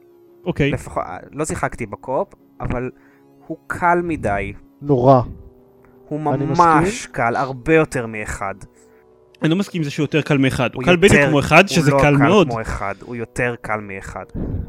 [0.45, 0.71] אוקיי.
[0.71, 2.91] לפחות, לא שיחקתי בקופ, אבל
[3.47, 4.53] הוא קל מדי.
[4.83, 5.23] נורא.
[6.09, 7.07] הוא ממש.
[7.07, 8.55] קל, הרבה יותר מאחד.
[9.43, 10.71] אני לא מסכים עם זה שהוא יותר קל מאחד.
[10.75, 12.47] הוא הוא קל בדיוק כמו אחד שזה הוא קל לא מאוד.
[12.47, 14.25] קל כמו אחד, הוא יותר קל מאחד.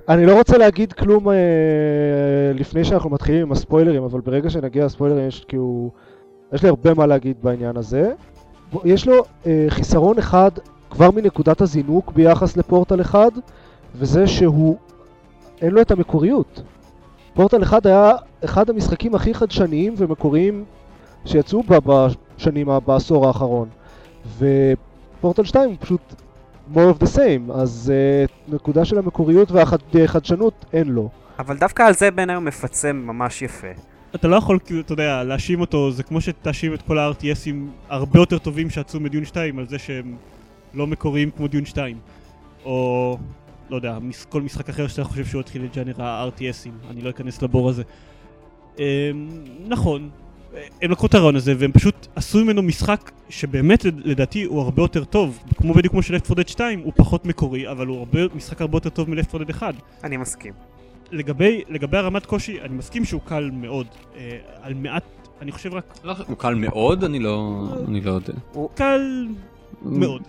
[0.09, 1.35] אני לא רוצה להגיד כלום אה,
[2.53, 5.91] לפני שאנחנו מתחילים עם הספוילרים, אבל ברגע שנגיע לספוילרים יש כאילו...
[6.53, 8.11] יש לי הרבה מה להגיד בעניין הזה.
[8.85, 10.51] יש לו אה, חיסרון אחד
[10.89, 13.31] כבר מנקודת הזינוק ביחס לפורטל אחד,
[13.95, 14.77] וזה שהוא...
[15.61, 16.61] אין לו את המקוריות.
[17.33, 18.11] פורטל אחד היה
[18.45, 20.63] אחד המשחקים הכי חדשניים ומקוריים
[21.25, 21.77] שיצאו ב-
[22.37, 23.69] בשנים, בעשור האחרון.
[24.37, 26.01] ופורטל 2 הוא פשוט
[26.73, 27.93] more of the same, אז
[28.49, 29.51] uh, נקודה של המקוריות
[29.93, 31.09] והחדשנות אין לו.
[31.39, 33.67] אבל דווקא על זה בעיניי הוא מפצה ממש יפה.
[34.15, 37.55] אתה לא יכול, כאילו, אתה יודע, להאשים אותו, זה כמו שתאשים את כל ה-RTSים
[37.89, 40.15] הרבה יותר טובים שיצאו מדיון 2 על זה שהם
[40.73, 41.97] לא מקוריים כמו דיון 2.
[42.65, 43.17] או,
[43.69, 43.97] לא יודע,
[44.29, 47.83] כל משחק אחר שאתה חושב שהוא התחיל את ג'אנר ה-RTSים, אני לא אכנס לבור הזה.
[48.79, 48.83] אמ,
[49.67, 50.09] נכון,
[50.81, 54.81] הם לקחו את הרעיון הזה והם פשוט עשו ממנו משחק שבאמת לד- לדעתי הוא הרבה
[54.81, 57.97] יותר טוב, כמו בדיוק כמו של Left 4 Dead 2, הוא פחות מקורי, אבל הוא
[57.99, 59.73] הרבה, משחק הרבה יותר טוב מ-Left 4 Dead 1.
[60.03, 60.53] אני מסכים.
[61.11, 63.87] לגבי, לגבי הרמת קושי, אני מסכים שהוא קל מאוד.
[64.17, 64.29] אה,
[64.61, 65.03] על מעט,
[65.41, 68.33] אני חושב רק לא, הוא קל מאוד, אני לא, אני לא יודע.
[68.75, 69.27] קל
[69.81, 70.21] מאוד.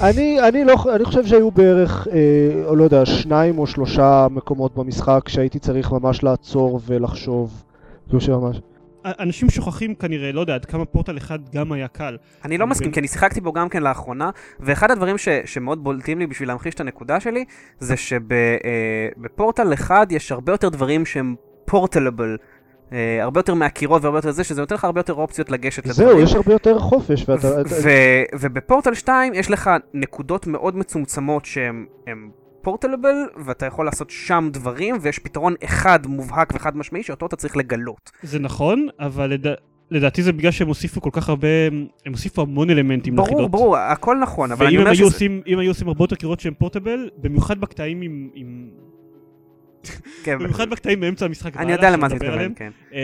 [0.00, 5.28] אני, אני, לא, אני חושב שהיו בערך, אה, לא יודע, שניים או שלושה מקומות במשחק
[5.28, 7.62] שהייתי צריך ממש לעצור ולחשוב.
[8.08, 8.56] כאילו שממש...
[9.04, 12.16] אנשים שוכחים כנראה, לא יודע, עד כמה פורטל אחד גם היה קל.
[12.44, 12.92] אני לא מסכים.
[12.92, 16.74] כי אני שיחקתי בו גם כן לאחרונה, ואחד הדברים ש, שמאוד בולטים לי בשביל להמחיש
[16.74, 17.44] את הנקודה שלי,
[17.78, 22.36] זה שבפורטל אחד יש הרבה יותר דברים שהם פורטלבל.
[22.92, 26.08] אה, הרבה יותר מהקירות והרבה יותר זה, שזה נותן לך הרבה יותר אופציות לגשת לדברים.
[26.08, 27.46] זהו, יש הרבה יותר חופש, ואתה...
[27.48, 31.86] ו- אתה- ו- ובפורטל 2 יש לך נקודות מאוד מצומצמות שהן
[32.64, 37.56] פורטלבל, ואתה יכול לעשות שם דברים, ויש פתרון אחד מובהק וחד משמעי שאותו אתה צריך
[37.56, 38.10] לגלות.
[38.22, 39.54] זה נכון, אבל לדע...
[39.90, 41.48] לדעתי זה בגלל שהם הוסיפו כל כך הרבה,
[42.06, 43.50] הם הוסיפו המון אלמנטים ברור, לחידות.
[43.50, 45.04] ברור, הכל נכון, אבל אני אומר שזה...
[45.04, 48.28] עושים, אם היו עושים הרבה יותר קירות שהם פורטבל, במיוחד בקטעים עם...
[48.34, 48.68] עם...
[50.24, 52.70] כן, במיוחד בקטעים באמצע המשחק אני יודע למה אתה מתכוון, כן.
[52.92, 52.98] אמ,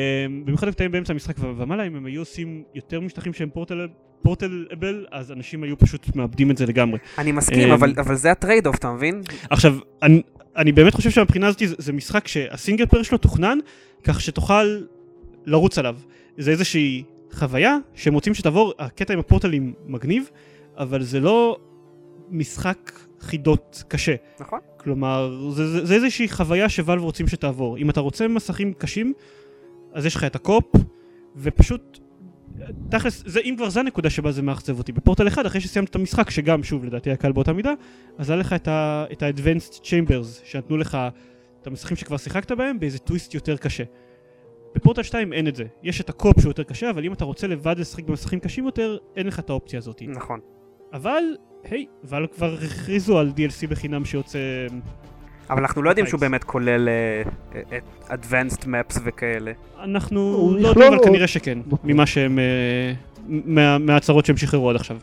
[0.44, 3.88] במיוחד בקטעים באמצע המשחק ומעלה, אם הם היו עושים יותר משטחים שהם portal-
[4.22, 6.98] portalable, אז אנשים היו פשוט מאבדים את זה לגמרי.
[7.18, 9.22] אני מסכים, אמ, אבל אבל זה ה trade off, אתה מבין?
[9.50, 10.22] עכשיו, אני,
[10.56, 13.58] אני באמת חושב שמבחינה הזאת זה, זה משחק שה single player שלו תוכנן
[14.04, 14.80] כך שתוכל
[15.46, 15.96] לרוץ עליו.
[16.38, 17.02] זה איזושהי
[17.32, 20.30] חוויה שהם רוצים שתעבור, הקטע עם הפורטלים מגניב,
[20.76, 21.58] אבל זה לא
[22.30, 24.14] משחק חידות קשה.
[24.40, 24.58] נכון.
[24.76, 27.78] כלומר, זה, זה, זה איזושהי חוויה שוואלב רוצים שתעבור.
[27.78, 29.12] אם אתה רוצה מסכים קשים,
[29.92, 30.64] אז יש לך את הקופ,
[31.36, 31.98] ופשוט,
[32.90, 34.92] תכלס, זה, אם כבר זה הנקודה שבה זה מאכזב אותי.
[34.92, 37.72] בפורטל אחד, אחרי שסיימת את המשחק, שגם, שוב, לדעתי היה קל באותה מידה,
[38.18, 40.98] אז היה לך את ה-Advanced Chambers, שנתנו לך
[41.62, 43.84] את המסכים שכבר שיחקת בהם, באיזה טוויסט יותר קשה.
[44.74, 45.64] בפורטל 2 אין את זה.
[45.82, 48.96] יש את הקופ שהוא יותר קשה, אבל אם אתה רוצה לבד לשחק במסכים קשים יותר,
[49.16, 50.02] אין לך את האופציה הזאת.
[50.08, 50.40] נכון.
[50.92, 51.22] אבל,
[51.64, 54.38] היי, ואלו כבר הכריזו על DLC בחינם שיוצא...
[55.50, 56.20] אבל אנחנו לא יודעים שהוא.
[56.20, 57.22] באמת כולל אה,
[57.72, 59.52] אה, את Advanced Maps וכאלה.
[59.84, 60.20] אנחנו
[60.52, 62.38] לא יכלול יודעים, אבל כנראה שכן, ממה שהם...
[62.38, 62.92] אה,
[63.28, 64.96] מה- מההצהרות שהם שחררו עד עכשיו.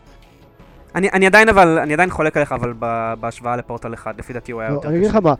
[0.95, 4.51] אני אני עדיין אבל, אני עדיין חולק עליך, אבל ב- בהשוואה לפורטל 1, לפי דעתי
[4.51, 5.15] הוא היה לא, יותר אני אגיד לך.
[5.15, 5.33] מה,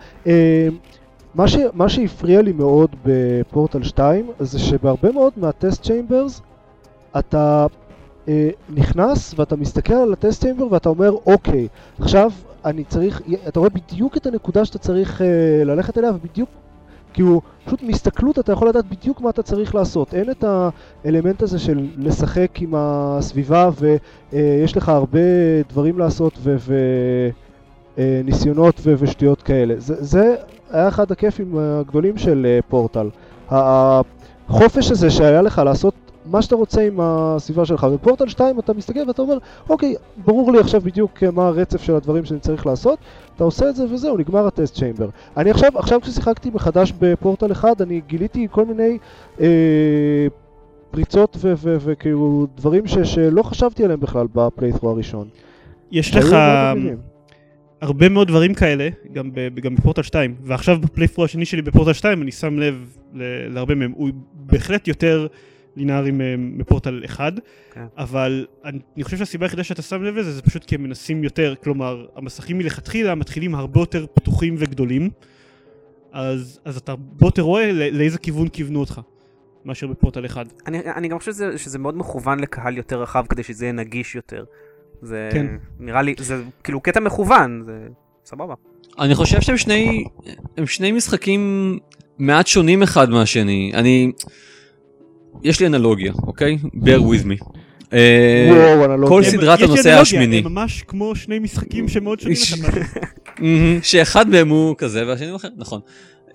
[1.36, 6.42] מה, ש, מה שהפריע לי מאוד בפורטל 2 זה שבהרבה מאוד מהטסט צ'יימברס
[7.20, 7.66] אתה
[8.28, 11.68] אה, נכנס ואתה מסתכל על הטסט צ'יימבר ואתה אומר אוקיי,
[12.02, 12.32] עכשיו
[12.66, 16.50] אני צריך, אתה רואה בדיוק את הנקודה שאתה צריך אה, ללכת אליה ובדיוק,
[17.14, 20.44] כאילו פשוט מהסתכלות אתה יכול לדעת בדיוק מה אתה צריך לעשות, אין את
[21.06, 23.70] האלמנט הזה של לשחק עם הסביבה
[24.32, 25.20] ויש לך הרבה
[25.70, 26.56] דברים לעשות ו...
[26.60, 26.76] ו
[27.98, 28.22] אה,
[28.84, 29.74] ו- ושטויות כאלה.
[29.78, 30.36] זה, זה
[30.72, 33.10] היה אחד הכיפים הגדולים של אה, פורטל.
[33.50, 35.94] החופש הזה שהיה לך לעשות
[36.30, 37.84] מה שאתה רוצה עם הסביבה שלך.
[37.84, 39.38] בפורטל 2 אתה מסתכל ואתה אומר,
[39.70, 43.00] אוקיי, ברור לי עכשיו בדיוק אה, מה הרצף של הדברים שאני צריך לעשות,
[43.36, 45.10] אתה עושה את זה וזהו, נגמר הטסט צ'יימבר.
[45.38, 48.98] אני עכשיו, עכשיו כששיחקתי מחדש בפורטל 1, אני גיליתי כל מיני
[49.42, 49.48] אה,
[50.92, 55.28] פריצות ו- ו- וכאילו דברים ש- שלא חשבתי עליהם בכלל בפלייתרו הראשון.
[55.92, 56.36] יש לך
[56.76, 56.98] מגניבים.
[57.82, 62.22] הרבה מאוד דברים כאלה, גם, ב, גם בפורטל 2, ועכשיו בפלייפרו השני שלי בפורטל 2
[62.22, 62.76] אני שם לב
[63.14, 65.28] ל- להרבה מהם, הוא בהחלט יותר
[65.78, 67.34] לינארי מ- מפורטל 1,
[67.74, 67.86] כן.
[67.98, 71.24] אבל אני, אני חושב שהסיבה היחידה שאתה שם לב לזה זה פשוט כי הם מנסים
[71.24, 75.10] יותר, כלומר המסכים מלכתחילה מתחילים הרבה יותר פתוחים וגדולים,
[76.12, 79.02] אז, אז אתה הרבה יותר רואה לא- לאיזה כיוון כיוונו אותך,
[79.66, 80.46] מאשר בפורטל 1.
[80.68, 84.16] אני, אני גם חושב שזה, שזה מאוד מכוון לקהל יותר רחב כדי שזה יהיה נגיש
[84.16, 84.44] יותר.
[85.02, 85.46] זה כן.
[85.80, 87.88] נראה לי, זה כאילו קטע מכוון, זה
[88.26, 88.54] סבבה.
[89.00, 90.06] אני חושב שהם שני,
[90.58, 91.78] הם שני משחקים
[92.18, 93.72] מעט שונים אחד מהשני.
[93.74, 94.12] אני...
[95.44, 96.58] יש לי אנלוגיה, אוקיי?
[96.76, 97.46] bear with me.
[97.94, 98.50] אה.
[99.08, 100.38] כל הם- סדרת יש לי הנושא אנלוגיה, השמיני.
[100.38, 102.38] הם ממש כמו שני משחקים שמאוד שונים
[103.84, 105.80] שאחד מהם הוא כזה והשני הוא אחר, נכון.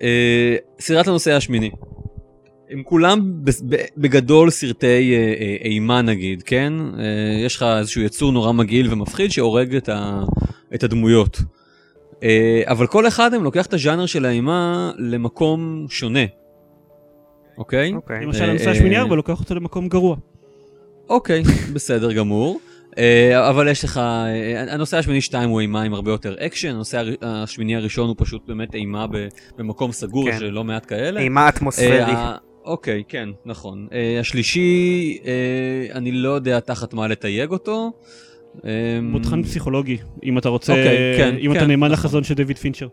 [0.01, 1.71] אה, סדרת הנושא השמיני.
[2.71, 3.33] הם כולם
[3.97, 6.73] בגדול סרטי אה, אימה נגיד, כן?
[7.45, 11.41] יש לך איזשהו יצור נורא מגעיל ומפחיד שהורג את, הדמויות.
[12.65, 16.19] אבל כל אחד מהם לוקח את הז'אנר של האימה למקום שונה.
[17.57, 17.93] אוקיי?
[17.93, 18.25] אוקיי.
[18.25, 20.15] למשל אה, הנושא אה, השמיני ארבע לוקח אותו למקום גרוע.
[21.09, 22.59] אוקיי, בסדר גמור.
[22.97, 24.01] אה, אבל יש לך,
[24.67, 28.75] הנושא השמיני 2 הוא אימה עם הרבה יותר אקשן, הנושא השמיני הראשון הוא פשוט באמת
[28.75, 30.39] אימה ב- במקום סגור, כן.
[30.39, 31.19] של לא מעט כאלה.
[31.19, 32.13] אימה אטמוספרי.
[32.65, 33.87] אוקיי, כן, נכון.
[34.19, 35.17] השלישי,
[35.93, 37.91] אני לא יודע תחת מה לתייג אותו.
[39.01, 41.91] מותחן פסיכולוגי, אם אתה רוצה, אוקיי, כן, אם אתה כן, נאמן נכון.
[41.91, 42.87] לחזון של דויד פינצ'ר.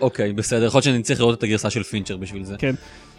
[0.00, 2.54] אוקיי, בסדר, יכול להיות שאני צריך לראות את הגרסה של פינצ'ר בשביל זה.
[2.58, 2.74] כן.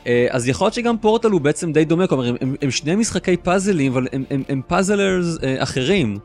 [0.08, 2.96] אה, אז יכול להיות שגם פורטל הוא בעצם די דומה, כלומר הם, הם, הם שני
[2.96, 6.18] משחקי פאזלים, אבל הם, הם, הם puzzlers אה, אחרים.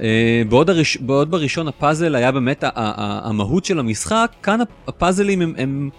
[0.00, 5.54] אה, בעוד, הראש, בעוד בראשון הפאזל היה באמת המהות של המשחק, כאן הפ- הפאזלים הם,
[5.58, 5.90] הם,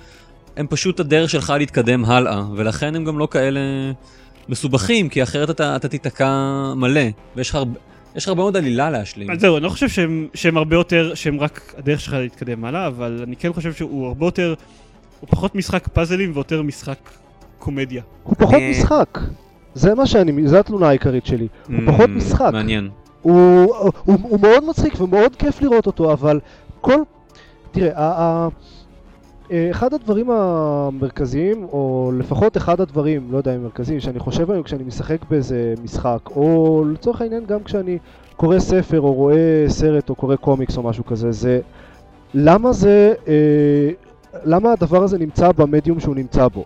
[0.57, 3.59] הם פשוט הדרך שלך להתקדם הלאה, ולכן הם גם לא כאלה
[4.49, 6.33] מסובכים, כי אחרת אתה, אתה תיתקע
[6.75, 7.01] מלא,
[7.35, 7.79] ויש לך הרבה...
[8.15, 9.31] יש לך הרבה מאוד עלילה להשלים.
[9.31, 12.87] אז זהו, אני לא חושב שהם, שהם הרבה יותר, שהם רק הדרך שלך להתקדם הלאה,
[12.87, 14.53] אבל אני כן חושב שהוא הרבה יותר,
[15.19, 16.97] הוא פחות משחק פאזלים ויותר משחק
[17.59, 18.01] קומדיה.
[18.23, 19.19] הוא פחות משחק.
[19.73, 21.47] זה מה שאני, זו התלונה העיקרית שלי.
[21.67, 22.49] הוא פחות Mm, משחק.
[22.53, 22.89] מעניין.
[23.21, 26.39] הוא, הוא, הוא מאוד מצחיק ומאוד כיף לראות אותו, אבל
[26.81, 26.95] כל...
[27.71, 28.47] תראה, ה, ה,
[29.71, 34.83] אחד הדברים המרכזיים, או לפחות אחד הדברים, לא יודע אם מרכזיים, שאני חושב עליהם כשאני
[34.83, 37.97] משחק באיזה משחק, או לצורך העניין גם כשאני
[38.35, 39.35] קורא ספר, או רואה
[39.67, 41.59] סרט, או קורא קומיקס או משהו כזה, זה
[42.33, 43.33] למה זה, אה,
[44.43, 46.65] למה הדבר הזה נמצא במדיום שהוא נמצא בו.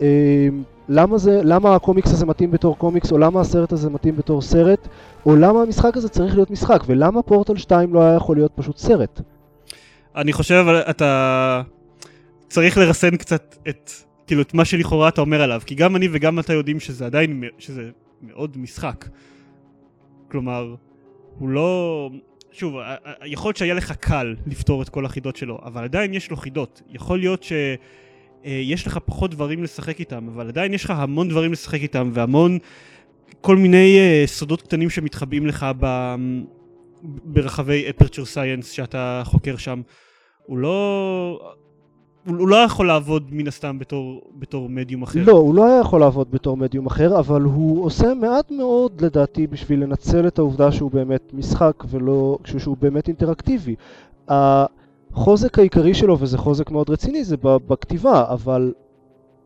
[0.00, 0.48] אה,
[0.88, 4.88] למה זה, למה הקומיקס הזה מתאים בתור קומיקס, או למה הסרט הזה מתאים בתור סרט,
[5.26, 8.76] או למה המשחק הזה צריך להיות משחק, ולמה פורטל 2 לא היה יכול להיות פשוט
[8.76, 9.20] סרט.
[10.16, 11.62] אני חושב, אתה
[12.48, 13.90] צריך לרסן קצת את,
[14.26, 17.44] כאילו, את מה שלכאורה אתה אומר עליו, כי גם אני וגם אתה יודעים שזה עדיין,
[17.58, 17.90] שזה
[18.22, 19.04] מאוד משחק.
[20.30, 20.74] כלומר,
[21.38, 22.10] הוא לא...
[22.58, 22.74] שוב,
[23.24, 26.82] יכול להיות שהיה לך קל לפתור את כל החידות שלו, אבל עדיין יש לו חידות.
[26.90, 31.80] יכול להיות שיש לך פחות דברים לשחק איתם, אבל עדיין יש לך המון דברים לשחק
[31.80, 32.58] איתם, והמון
[33.40, 36.14] כל מיני אה, סודות קטנים שמתחבאים לך ב...
[37.02, 39.82] ברחבי אפרצ'ר סייאנס שאתה חוקר שם.
[40.46, 41.54] הוא לא...
[42.26, 45.20] הוא הוא לא יכול לעבוד מן הסתם בתור, בתור מדיום אחר.
[45.26, 49.46] לא, הוא לא היה יכול לעבוד בתור מדיום אחר, אבל הוא עושה מעט מאוד לדעתי
[49.46, 52.38] בשביל לנצל את העובדה שהוא באמת משחק ולא...
[52.44, 53.74] שהוא באמת אינטראקטיבי.
[54.28, 58.72] החוזק העיקרי שלו, וזה חוזק מאוד רציני, זה בכתיבה, אבל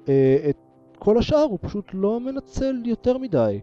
[0.08, 0.56] אה, את
[0.98, 3.60] כל השאר הוא פשוט לא מנצל יותר מדי.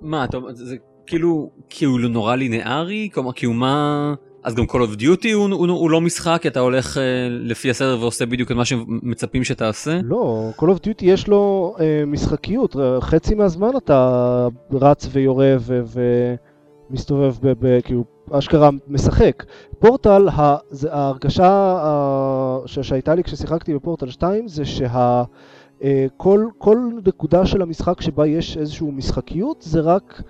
[0.00, 3.08] מה, אתה אומר, זה זה כאילו, כי הוא נורא לינארי?
[3.12, 4.14] כלומר, כי הוא מה...
[4.42, 7.96] אז גם Call of Duty הוא, הוא, הוא לא משחק, אתה הולך אה, לפי הסדר
[8.00, 10.00] ועושה בדיוק את מה שמצפים שתעשה?
[10.04, 15.80] לא, Call of Duty יש לו אה, משחקיות, אה, חצי מהזמן אתה רץ ויורה ו-
[16.90, 19.44] ומסתובב, ב- ב- כאילו, אשכרה משחק.
[19.78, 25.22] פורטל, ה- זה, ההרגשה אה, ש- שהייתה לי כששיחקתי בפורטל 2 זה שה...
[25.82, 30.22] אה, כל, כל נקודה של המשחק שבה יש איזושהי משחקיות זה רק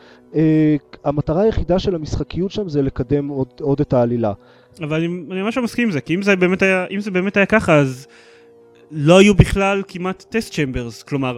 [1.04, 4.32] המטרה היחידה של המשחקיות שם זה לקדם עוד, עוד את העלילה.
[4.82, 7.10] אבל אני, אני ממש לא מסכים עם זה, כי אם זה באמת היה, אם זה
[7.10, 8.06] באמת היה ככה, אז
[8.90, 11.02] לא היו בכלל כמעט טסט צ'מברס.
[11.02, 11.36] כלומר,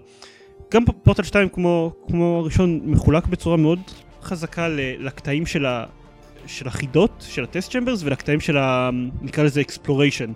[0.72, 3.78] גם פורטל 2 כמו, כמו הראשון מחולק בצורה מאוד
[4.22, 5.84] חזקה לקטעים של, ה,
[6.46, 8.90] של החידות, של הטסט צ'מברס, ולקטעים של ה...
[9.22, 10.32] נקרא לזה exploration.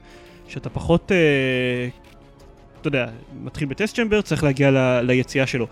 [0.48, 1.12] שאתה פחות...
[1.12, 1.88] אה,
[2.80, 3.06] אתה יודע,
[3.44, 5.66] מתחיל ב test chamber, צריך להגיע ל, ליציאה שלו.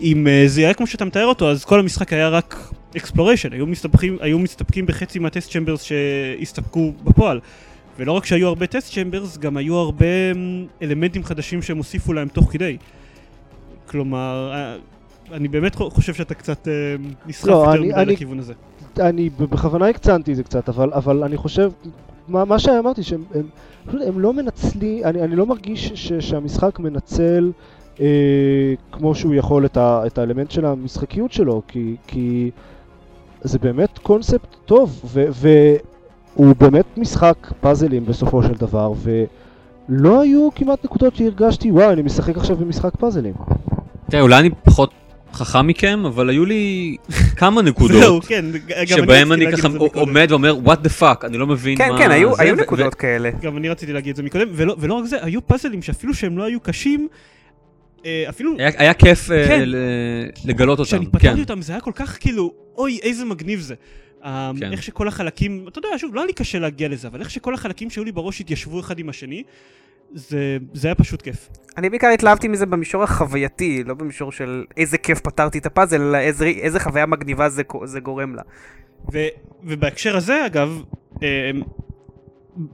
[0.00, 3.66] אם אה, זה היה כמו שאתה מתאר אותו, אז כל המשחק היה רק exploration, היו
[3.66, 7.40] מסתפקים, היו מסתפקים בחצי מה test chambers שהסתפקו בפועל.
[7.98, 12.28] ולא רק שהיו הרבה test chambers, גם היו הרבה אמ, אלמנטים חדשים שהם הוסיפו להם
[12.28, 12.76] תוך כדי.
[13.86, 14.76] כלומר, אה,
[15.32, 16.72] אני באמת חושב שאתה קצת אה,
[17.26, 18.52] נסחף לא, יותר אני- מדי אני- לכיוון הזה.
[19.00, 21.70] אני בכוונה הקצנתי את זה קצת, אבל, אבל אני חושב,
[22.28, 23.42] מה, מה שאמרתי, שהם הם,
[24.06, 27.52] הם לא מנצלים, אני, אני לא מרגיש ש, שהמשחק מנצל
[28.00, 32.50] אה, כמו שהוא יכול את, ה, את האלמנט של המשחקיות שלו, כי, כי
[33.40, 38.92] זה באמת קונספט טוב, ו, והוא באמת משחק פאזלים בסופו של דבר,
[39.88, 43.34] ולא היו כמעט נקודות שהרגשתי, וואי, אני משחק עכשיו במשחק פאזלים.
[44.10, 44.90] תראה, אולי אני פחות
[45.32, 46.96] חכם מכם, אבל היו לי
[47.40, 48.24] כמה זהו, נקודות.
[48.24, 49.68] כן, גם אני שבהם אני להגיד ככה.
[49.94, 51.98] עומד ואומר, what the fuck, אני לא מבין כן, מה...
[51.98, 53.30] כן, היו זה, היו ו- נקודות כאלה.
[53.42, 56.38] גם אני רציתי להגיד את זה מקודם, ולא, ולא רק זה, היו פאזלים שאפילו שהם
[56.38, 57.08] לא היו קשים,
[58.06, 59.62] אה, אפילו היה- היה כיף אה, כן.
[59.66, 59.76] ל-
[60.44, 60.88] לגלות אותם.
[60.88, 61.18] כשאני כן.
[61.18, 63.74] פתרתי אותם זה היה כל כך כאילו, אוי, איזה מגניב זה.
[64.24, 64.72] אה, כן.
[64.72, 67.54] איך שכל החלקים, אתה יודע, שוב, לא היה לי קשה להגיע לזה, אבל איך שכל
[67.54, 69.42] החלקים שהיו לי בראש התיישבו אחד עם השני,
[70.14, 71.48] זה, זה היה פשוט כיף.
[71.76, 76.18] אני בעיקר התלהבתי מזה במישור החווייתי, לא במישור של איזה כיף פתרתי את הפאזל, אלא
[76.18, 78.42] איזה, איזה חוויה מגניבה זה, זה גורם לה.
[79.12, 79.18] ו,
[79.64, 80.82] ובהקשר הזה, אגב,
[81.22, 81.50] אה,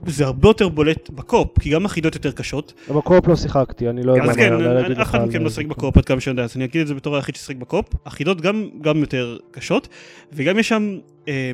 [0.05, 2.73] זה הרבה יותר בולט בקופ, כי גם החידות יותר קשות.
[2.89, 5.49] בקופ לא שיחקתי, אני לא יודע אז מה כן, לך אף אחד מכם לא.
[5.49, 7.85] שיחק בקופ עד כמה שאני יודע, אז אני אגיד את זה בתור היחיד ששיחק בקופ.
[8.05, 9.87] החידות גם, גם יותר קשות,
[10.33, 11.51] וגם יש שם אה,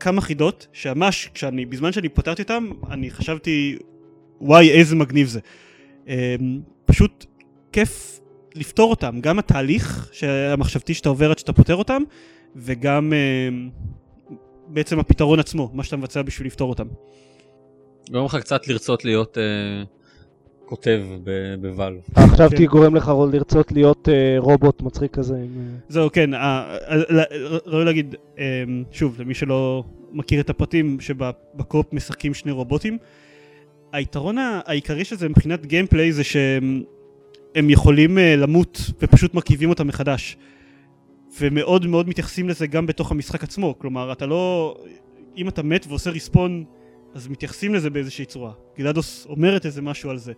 [0.00, 3.78] כמה חידות, שממש, כשאני, בזמן שאני פתרתי אותם, אני חשבתי,
[4.40, 5.40] וואי, איזה מגניב זה.
[6.08, 6.36] אה,
[6.84, 7.24] פשוט
[7.72, 8.20] כיף
[8.54, 10.10] לפתור אותם, גם התהליך
[10.52, 12.02] המחשבתי שאתה עובר עד שאתה פותר אותם,
[12.56, 13.48] וגם אה,
[14.68, 16.86] בעצם הפתרון עצמו, מה שאתה מבצע בשביל לפתור אותם.
[18.10, 19.42] גורם לך קצת לרצות להיות אה,
[20.66, 22.00] כותב ב- בוואלב.
[22.18, 22.64] אה, חשבתי כן.
[22.64, 25.58] גורם לך לרצות להיות אה, רובוט מצחיק כזה עם...
[25.58, 26.30] אה, זהו, כן,
[27.66, 32.98] ראוי להגיד, אה, שוב, למי שלא מכיר את הפרטים, שבקופ משחקים שני רובוטים.
[33.92, 36.82] היתרון העיקרי של זה מבחינת גיימפליי זה שהם
[37.54, 40.36] הם יכולים אה, למות ופשוט מרכיבים אותם מחדש.
[41.40, 44.76] ומאוד מאוד מתייחסים לזה גם בתוך המשחק עצמו, כלומר, אתה לא...
[45.36, 46.64] אם אתה מת ועושה ריספון,
[47.14, 48.52] אז מתייחסים לזה באיזושהי צורה.
[48.78, 50.32] גלדוס אומרת איזה משהו על זה.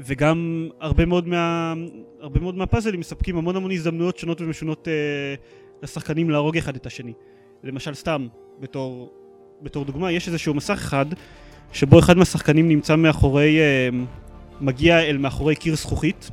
[0.00, 1.74] וגם הרבה מאוד, מה,
[2.20, 5.34] הרבה מאוד מהפאזלים מספקים המון המון הזדמנויות שונות ומשונות אה,
[5.82, 7.12] לשחקנים להרוג אחד את השני.
[7.64, 8.26] למשל סתם,
[8.60, 9.12] בתור,
[9.62, 11.06] בתור דוגמה, יש איזשהו מסך אחד
[11.72, 13.88] שבו אחד מהשחקנים נמצא מאחורי, אה,
[14.60, 16.30] מגיע אל מאחורי קיר זכוכית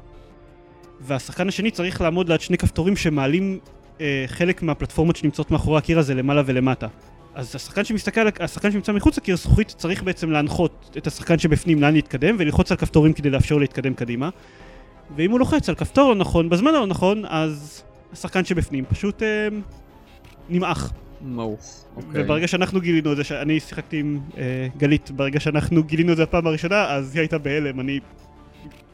[1.01, 3.59] והשחקן השני צריך לעמוד ליד שני כפתורים שמעלים
[4.01, 6.87] אה, חלק מהפלטפורמות שנמצאות מאחורי הקיר הזה למעלה ולמטה.
[7.35, 11.93] אז השחקן שמסתכל, השחקן שנמצא מחוץ לקיר זכוכית צריך בעצם להנחות את השחקן שבפנים לאן
[11.93, 14.29] להתקדם וללחוץ על כפתורים כדי לאפשר להתקדם קדימה.
[15.15, 19.47] ואם הוא לוחץ על כפתור לא נכון בזמן הלא נכון, אז השחקן שבפנים פשוט אה,
[20.49, 20.93] נמעך.
[21.23, 21.85] מעוף.
[21.95, 22.23] אוקיי.
[22.23, 26.23] וברגע שאנחנו גילינו את זה, שאני שיחקתי עם אה, גלית, ברגע שאנחנו גילינו את זה
[26.23, 27.99] הפעם הראשונה, אז היא הייתה בהלם, אני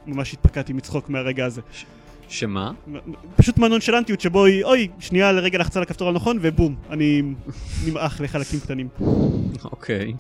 [0.07, 1.61] ממש התפקעתי מצחוק מהרגע הזה.
[2.29, 2.71] שמה?
[3.35, 7.21] פשוט מהנונשלנטיות שבו היא, אוי, שנייה לרגע לחצה על הכפתור הנכון, ובום, אני
[7.87, 8.87] נמעך לחלקים קטנים.
[9.63, 10.13] אוקיי.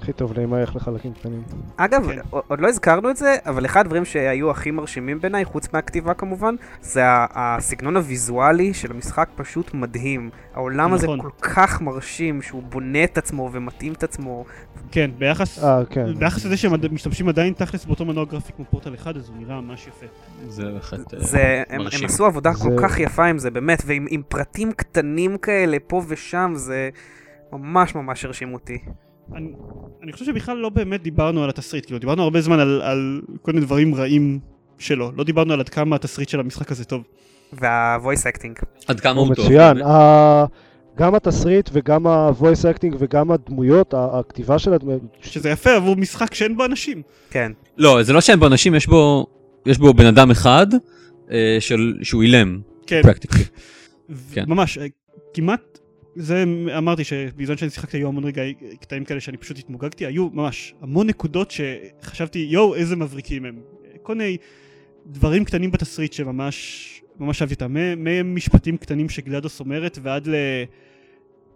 [0.00, 1.42] הכי טוב להימעך לחלקים קטנים.
[1.76, 2.18] אגב, כן.
[2.30, 6.54] עוד לא הזכרנו את זה, אבל אחד הדברים שהיו הכי מרשימים בעיניי, חוץ מהכתיבה כמובן,
[6.80, 10.30] זה הסגנון הוויזואלי של המשחק פשוט מדהים.
[10.54, 11.20] העולם הזה נכון.
[11.22, 14.44] כל כך מרשים, שהוא בונה את עצמו ומתאים את עצמו.
[14.92, 15.64] כן, ביחס...
[15.64, 16.14] אה, כן.
[16.18, 19.36] ביחס לזה שהם עד- משתמשים עדיין תכלס באותו מנוע גרפי כמו פורטל 1, אז הוא
[19.38, 20.06] נראה ממש יפה.
[20.48, 22.04] זה בהחלט אה, זה, הם, מרשים.
[22.06, 26.02] עשו עבודה זה- כל כך יפה עם זה, באמת, ועם עם פרטים קטנים כאלה פה
[26.08, 26.88] ושם, זה
[27.52, 28.78] ממש ממש הרשים אותי.
[29.34, 29.48] אני,
[30.02, 33.52] אני חושב שבכלל לא באמת דיברנו על התסריט, כאילו דיברנו הרבה זמן על, על כל
[33.52, 34.38] מיני דברים רעים
[34.78, 37.02] שלו, לא דיברנו על עד כמה התסריט של המשחק הזה טוב.
[37.52, 38.64] וה-voice acting.
[38.88, 39.44] עד כמה הוא הוא טוב.
[39.44, 39.82] מצוין.
[39.82, 40.44] ה-
[40.98, 45.00] גם התסריט וגם ה-voice acting וגם הדמויות, הכתיבה של הדמויות.
[45.22, 47.02] שזה יפה עבור משחק שאין בו אנשים.
[47.30, 47.52] כן.
[47.76, 49.26] לא, זה לא שאין בו אנשים, יש בו,
[49.66, 50.66] יש בו בן אדם אחד
[51.30, 53.00] אה, של, שהוא אילם, כן.
[54.32, 54.44] כן.
[54.46, 54.86] ממש, אה,
[55.34, 55.78] כמעט,
[56.16, 56.44] זה
[56.78, 61.06] אמרתי שבזמן שאני שיחקתי היו המון רגעים קטעים כאלה שאני פשוט התמוגגתי, היו ממש המון
[61.06, 63.60] נקודות שחשבתי יואו איזה מבריקים הם.
[64.02, 64.36] כל מיני
[65.06, 70.34] דברים קטנים בתסריט שממש ממש אהבתי אותם, ממשפטים קטנים שגלדוס אומרת ועד ל...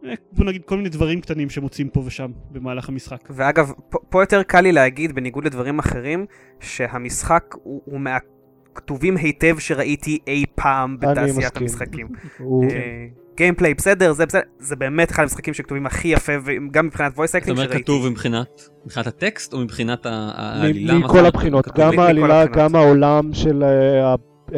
[0.04, 3.28] אה, בוא נגיד כל מיני דברים קטנים שמוצאים פה ושם במהלך המשחק.
[3.30, 6.26] ואגב, פה, פה יותר קל לי להגיד, בניגוד לדברים אחרים,
[6.60, 11.56] שהמשחק הוא, הוא מהכתובים היטב שראיתי אי פעם בתעשיית.
[11.56, 12.06] המשחקים.
[12.38, 13.06] הוא- אה,
[13.40, 17.34] gameplay בסדר, זה בסדר, זה באמת אחד המשחקים שכתובים הכי יפה, וגם מבחינת voice זאת
[17.34, 17.82] acting אומרת שראיתי.
[17.82, 20.98] כתוב מבחינת מבחינת הטקסט או מבחינת ה- העלילה?
[20.98, 21.26] מכל?
[21.26, 22.46] הבחינות, גם העלילה.
[22.46, 23.64] גם העולם של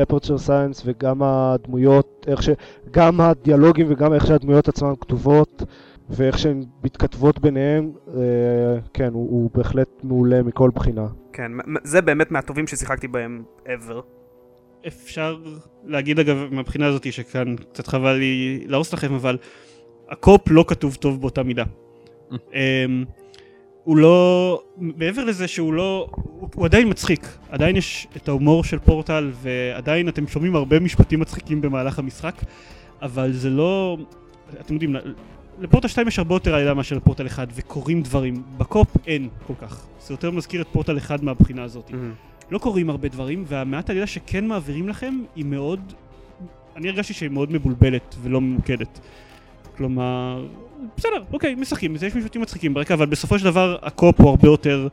[0.02, 2.48] Aperture Science וגם הדמויות, איך ש...
[2.90, 5.62] גם הדיאלוגים וגם איך שהדמויות עצמן כתובות
[6.10, 8.20] ואיך שהן מתכתבות ביניהם, אה,
[8.94, 11.06] כן, הוא, הוא בהחלט מעולה מכל בחינה.
[11.32, 11.52] כן,
[11.84, 14.21] זה באמת מהטובים ששיחקתי בהם ever.
[14.86, 15.38] אפשר
[15.84, 19.38] להגיד אגב מהבחינה הזאת שכאן קצת חבל לי להרוס לכם אבל
[20.08, 21.64] הקופ לא כתוב טוב באותה מידה.
[22.32, 23.04] אמ,
[23.84, 28.78] הוא לא, מעבר לזה שהוא לא, הוא, הוא עדיין מצחיק, עדיין יש את ההומור של
[28.78, 32.34] פורטל ועדיין אתם שומעים הרבה משפטים מצחיקים במהלך המשחק
[33.02, 33.98] אבל זה לא,
[34.60, 34.96] אתם יודעים,
[35.60, 39.86] לפורטל 2 יש הרבה יותר עלילה מאשר לפורטל 1 וקורים דברים, בקופ אין כל כך,
[40.00, 41.90] זה יותר מזכיר את פורטל 1 מהבחינה הזאת.
[41.90, 42.12] מהמם.
[42.52, 45.80] לא קורים הרבה דברים, והמעט עלילה שכן מעבירים לכם היא מאוד...
[46.76, 49.00] אני הרגשתי שהיא מאוד מבולבלת ולא ממוקדת.
[49.76, 50.46] כלומר,
[50.96, 54.88] בסדר, אוקיי, משחקים, יש משפטים מצחיקים ברקע, אבל בסופו של דבר הקופ הוא הרבה יותר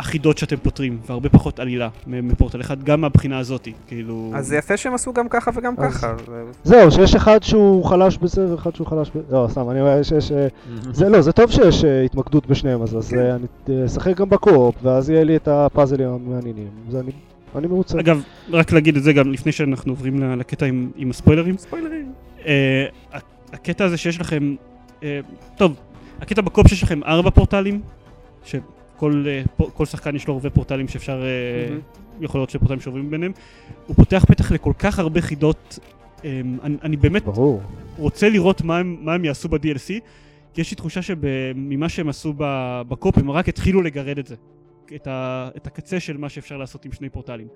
[0.00, 4.32] החידות שאתם פותרים, והרבה פחות עלילה מפורטל אחד, גם מהבחינה הזאתי, כאילו...
[4.34, 6.14] אז זה יפה שהם עשו גם ככה וגם אז- ככה.
[6.26, 9.34] זה- זהו, שיש אחד שהוא חלש בזה ואחד שהוא חלש ב...
[9.34, 10.32] לא, סתם, אני אומר שיש...
[10.32, 10.46] אה,
[10.92, 13.46] זה לא, זה טוב שיש אה, התמקדות בשניהם, אז אז, אה, אני
[13.86, 16.68] אשחק גם בקו-אופ, ואז יהיה לי את הפאזלים המעניינים.
[16.90, 17.12] זה אני-
[17.56, 18.00] אני מרוצה.
[18.00, 21.56] אגב, רק להגיד את זה גם לפני שאנחנו עוברים ל- לקטע עם, עם הספוילרים.
[21.58, 22.12] ספוילרים.
[22.46, 23.18] ה-
[23.52, 24.54] הקטע הזה שיש לכם,
[25.02, 25.20] אה,
[25.56, 25.74] טוב,
[26.20, 27.80] הקטע בקופ שיש לכם ארבע פורטלים,
[28.44, 28.58] שכל
[29.08, 31.26] אה, פו- כל שחקן יש לו הרבה פורטלים שאפשר, אה,
[31.70, 31.80] מהמם.
[32.20, 33.32] יכול להיות שפורטלים שעוברים ביניהם,
[33.86, 35.78] הוא פותח פתח לכל כך הרבה חידות,
[36.24, 37.60] אה, אני, אני באמת ברור.
[37.98, 40.00] רוצה לראות מה הם, מה הם יעשו ב-DLC,
[40.54, 42.34] כי יש לי תחושה שממה שהם עשו
[42.88, 44.34] ב co-op הם רק התחילו לגרד את זה.
[44.94, 47.46] את, ה, את הקצה של מה שאפשר לעשות עם שני פורטלים.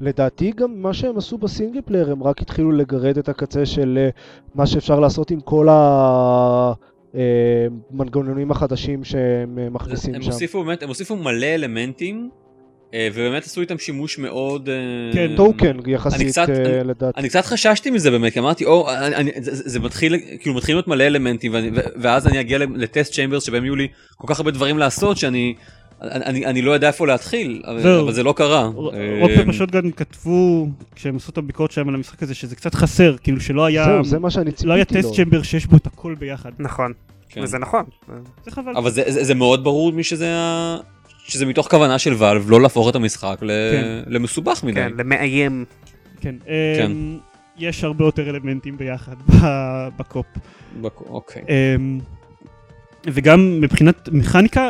[0.00, 3.98] לדעתי גם מה שהם עשו ב single player, הם רק התחילו לגרד את הקצה של
[4.00, 4.08] אה,
[4.54, 5.68] מה שאפשר לעשות עם כל
[7.14, 10.30] המנגנונים החדשים שהם אה, מכניסים הם שם.
[10.30, 12.30] הוסיפו באמת, הם הוסיפו מלא אלמנטים,
[12.94, 14.68] אה, ובאמת עשו איתם שימוש מאוד...
[14.68, 14.74] אה,
[15.12, 17.20] כן, טוקן יחסית קצת- אה, אני- לדעתי.
[17.20, 18.88] אני קצת חששתי מזה באמת, כי אמרתי, או,
[19.40, 21.52] זה, מתחיל, כאילו מתחילים להיות מלא אלמנטים,
[22.00, 25.54] ואז אני אגיע ל test chambers שבהם יהיו לי כל כך הרבה דברים לעשות, שאני
[26.02, 28.02] אני, אני, לא יודע איפה להתחיל, אבל, זהו.
[28.04, 28.64] אבל זה לא קרה.
[28.64, 28.94] רוב
[29.46, 33.40] אה, שוטגן כתבו, כשהם עשו את הביקורת שלהם על המשחק הזה, שזה קצת חסר, כאילו
[33.40, 33.84] שלא היה...
[33.84, 35.10] זהו, זה מה שאני לא היה ציפיתי לו.
[35.12, 36.50] test chamber שיש בו את הכל ביחד.
[36.58, 36.92] נכון,
[37.28, 37.40] כן.
[37.42, 37.84] וזה נכון.
[38.44, 38.72] זה חבל.
[38.76, 40.76] אבל זה, זה, זה מאוד ברור מי שזה, ה-
[41.24, 44.02] שזה מתוך כוונה של ואלב לא להפוך את המשחק ל, כן.
[44.06, 44.74] למסובך מדי.
[44.74, 45.64] כן, למאיים.
[46.20, 46.34] כן.
[46.44, 46.90] כן.
[46.90, 47.18] אמ,
[47.58, 50.26] יש הרבה יותר אלמנטים ביחד ב- בקופ.
[50.82, 51.42] בק- אוקיי.
[51.48, 51.98] אמ,
[53.06, 54.68] וגם מבחינת מכניקה,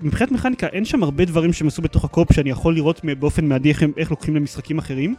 [0.00, 3.68] מבחינת מכניקה אין שם הרבה דברים שהם עשו בתוך הקופ שאני יכול לראות באופן מיידי
[3.68, 5.14] איך, איך לוקחים למשחקים אחרים.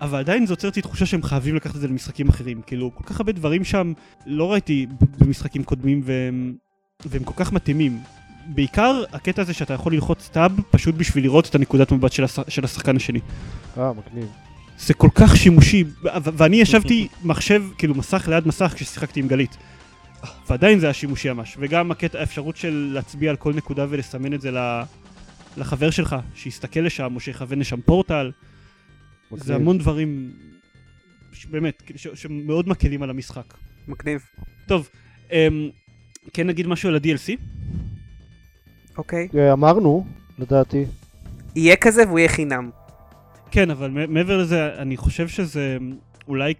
[0.00, 2.60] אבל עדיין זה יוצר אותי תחושה שהם חייבים לקחת את זה למשחקים אחרים.
[2.66, 3.92] כאילו, כל כך הרבה דברים שם
[4.26, 4.86] לא ראיתי
[5.18, 6.54] במשחקים קודמים והם,
[7.06, 7.98] והם כל כך מתאימים.
[8.46, 12.38] בעיקר הקטע הזה שאתה יכול ללחוץ טאב פשוט בשביל לראות את הנקודת מבט של, הש...
[12.48, 13.20] של השחקן השני.
[13.78, 14.28] אה, מגניב.
[14.78, 19.56] זה כל כך שימושי, ואני ישבתי מחשב, כאילו מסך ליד מסך כששיחקתי עם גלית.
[20.50, 24.40] ועדיין זה היה שימושי ממש, וגם הקטע, האפשרות של להצביע על כל נקודה ולסמן את
[24.40, 24.50] זה
[25.56, 28.30] לחבר שלך, שיסתכל לשם או שיכוון לשם פורטל,
[29.30, 29.60] זה מגניב.
[29.60, 30.32] המון דברים,
[31.50, 33.54] באמת, ש- שמאוד מקלים על המשחק.
[33.88, 34.22] מגניב.
[34.66, 34.88] טוב,
[35.32, 35.68] אמ,
[36.32, 37.40] כן נגיד משהו על ה-DLC?
[38.98, 39.28] אוקיי.
[39.34, 40.06] אה, אמרנו,
[40.38, 40.84] לדעתי.
[41.56, 42.70] יהיה כזה והוא יהיה חינם.
[43.50, 45.78] כן, אבל מעבר לזה, אני חושב שזה
[46.28, 46.54] אולי,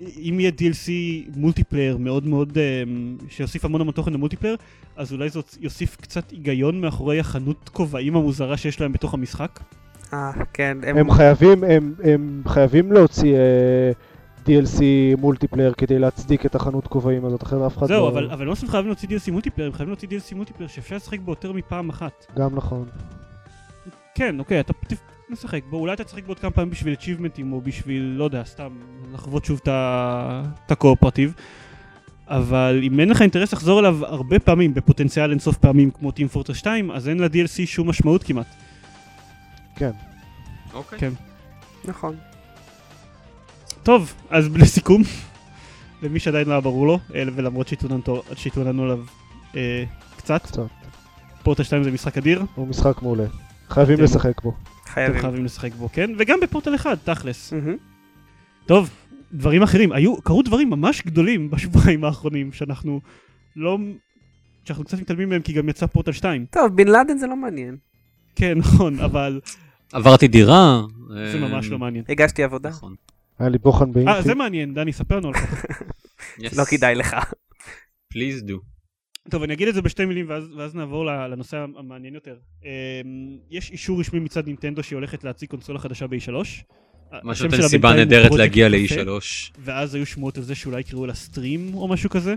[0.00, 0.90] אם יהיה DLC
[1.36, 4.56] multiplayer מאוד מאוד, אמ, שיוסיף המון המון תוכן ל multiplayer,
[4.96, 9.60] אז אולי זה יוסיף קצת היגיון מאחורי החנות כובעים המוזרה שיש להם בתוך המשחק.
[10.12, 10.78] אה, כן.
[10.86, 13.92] הם- הם חייבים, הם, הם חייבים להוציא אה,
[14.46, 14.80] DLC
[15.18, 18.08] multiplayer כדי להצדיק את החנות כובעים הזאת, אחרת אף אחד זהו, לא...
[18.08, 21.20] אבל אבל לא סתם חייבים להוציא DLC multiplayer, הם חייבים להוציא DLC multiplayer שאפשר לשחק
[21.20, 22.26] בו יותר מפעם אחת.
[22.38, 22.84] גם נכון.
[24.14, 24.72] כן, אוקיי, אתה
[25.30, 28.24] משחק בו, אולי אתה תשחק בו עוד כמה פעמים בשביל achievement ים או בשביל, לא
[28.24, 28.68] יודע, סתם
[29.12, 31.34] לחוות שוב את הקואופרטיב.
[32.28, 36.54] אבל אם אין לך אינטרס לחזור אליו הרבה פעמים, בפוטנציאל אינסוף פעמים כמו Team Fortress
[36.54, 38.46] 2, אז אין ל-DLC שום משמעות כמעט.
[39.76, 39.90] כן.
[40.74, 40.98] אוקיי.
[40.98, 41.10] כן.
[41.84, 42.16] נכון.
[43.82, 45.02] טוב, אז לסיכום,
[46.02, 47.68] למי שעדיין לא היה ברור לו, ולמרות
[48.36, 48.98] שהתלוננו עליו
[49.56, 49.84] אה,
[50.16, 50.62] קצת, קצת.
[51.42, 53.24] פורטל 2 זה משחק אדיר, הוא משחק מעולה.
[53.68, 54.52] חייבים אתם- לשחק בו.
[54.92, 55.20] אתם חייבים.
[55.20, 56.10] חייבים לשחק בו, כן?
[56.18, 57.52] וגם בפורטל 1, תכלס.
[57.52, 57.76] מהמם.
[58.66, 58.90] טוב,
[59.32, 63.00] דברים אחרים, היו, קרו דברים ממש גדולים בשבועיים האחרונים, שאנחנו
[63.56, 63.78] לא...
[64.64, 66.46] שאנחנו קצת מתעלמים מהם כי גם יצא פורטל 2.
[66.50, 67.76] טוב, בן לאדן זה לא מעניין.
[68.36, 69.40] כן, נכון, אבל
[69.92, 70.82] עברתי דירה.
[71.08, 72.04] זה אה, ממש לא מעניין.
[72.08, 72.68] הגשתי עבודה.
[72.68, 72.94] נכון.
[73.38, 74.12] היה לי בוחן באינפי.
[74.12, 75.64] אה, זה מעניין, דני, ספר לנו על כך.
[76.58, 77.16] לא כדאי לך.
[78.08, 78.60] פליז דו.
[79.28, 82.34] טוב, אני אגיד את זה בשתי מילים ואז, ואז נעבור לנושא המעניין יותר.
[82.64, 82.68] אמ,
[83.50, 86.32] יש אישור רשמי מצד נינטנדו שהיא הולכת להציג קונסולה חדשה ב-E3.
[87.22, 89.08] מה שנותן סיבה נהדרת להגיע Cafe, ל-E3.
[89.58, 92.34] ואז היו שמועות על זה שאולי יקראו לה סטרים או משהו כזה.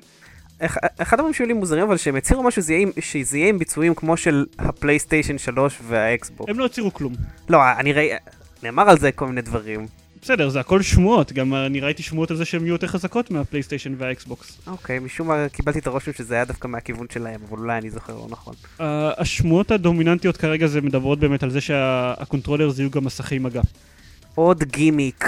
[0.60, 3.50] אח- אחד הדברים שהיו לי מוזרים אבל שהם הצהירו משהו שזה יהיה עם- שזה יהיה
[3.50, 6.50] עם ביצועים כמו של הפלייסטיישן 3 והאקסבוקס.
[6.52, 7.14] הם לא הצהירו כלום.
[7.50, 8.10] לא, אני ראי...
[8.64, 9.88] נאמר על זה כל מיני דברים.
[10.24, 13.94] בסדר, זה הכל שמועות, גם אני ראיתי שמועות על זה שהן יהיו יותר חזקות מהפלייסטיישן
[13.98, 14.58] והאקסבוקס.
[14.68, 18.14] אוקיי, משום מה קיבלתי את הרושם שזה היה דווקא מהכיוון שלהם, אבל אולי אני זוכר
[18.16, 18.54] לא נכון.
[18.80, 18.82] אה,
[19.18, 23.62] השמועות הדומיננטיות כרגע זה מדברות באמת על זה שה controller זה יהיו גם מסכי מגע.
[24.36, 25.26] עוד גימיק.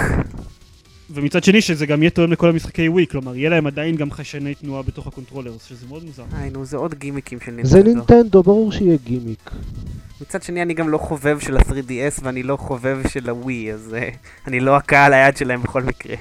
[1.10, 4.54] ומצד שני שזה גם יהיה תואם לכל המשחקי ווי, כלומר יהיה להם עדיין גם חיישני
[4.54, 6.24] תנועה בתוך ה controller, שזה מאוד מוזר.
[6.32, 8.14] היי נו, זה עוד גימיקים של זה נינטנדו.
[8.14, 9.50] נינטנדו, ברור שיהיה גימיק.
[10.20, 14.08] מצד שני אני גם לא חובב של ה-3DS ואני לא חובב של הווי, אז אה,
[14.46, 16.16] אני לא הקהל היעד שלהם בכל מקרה.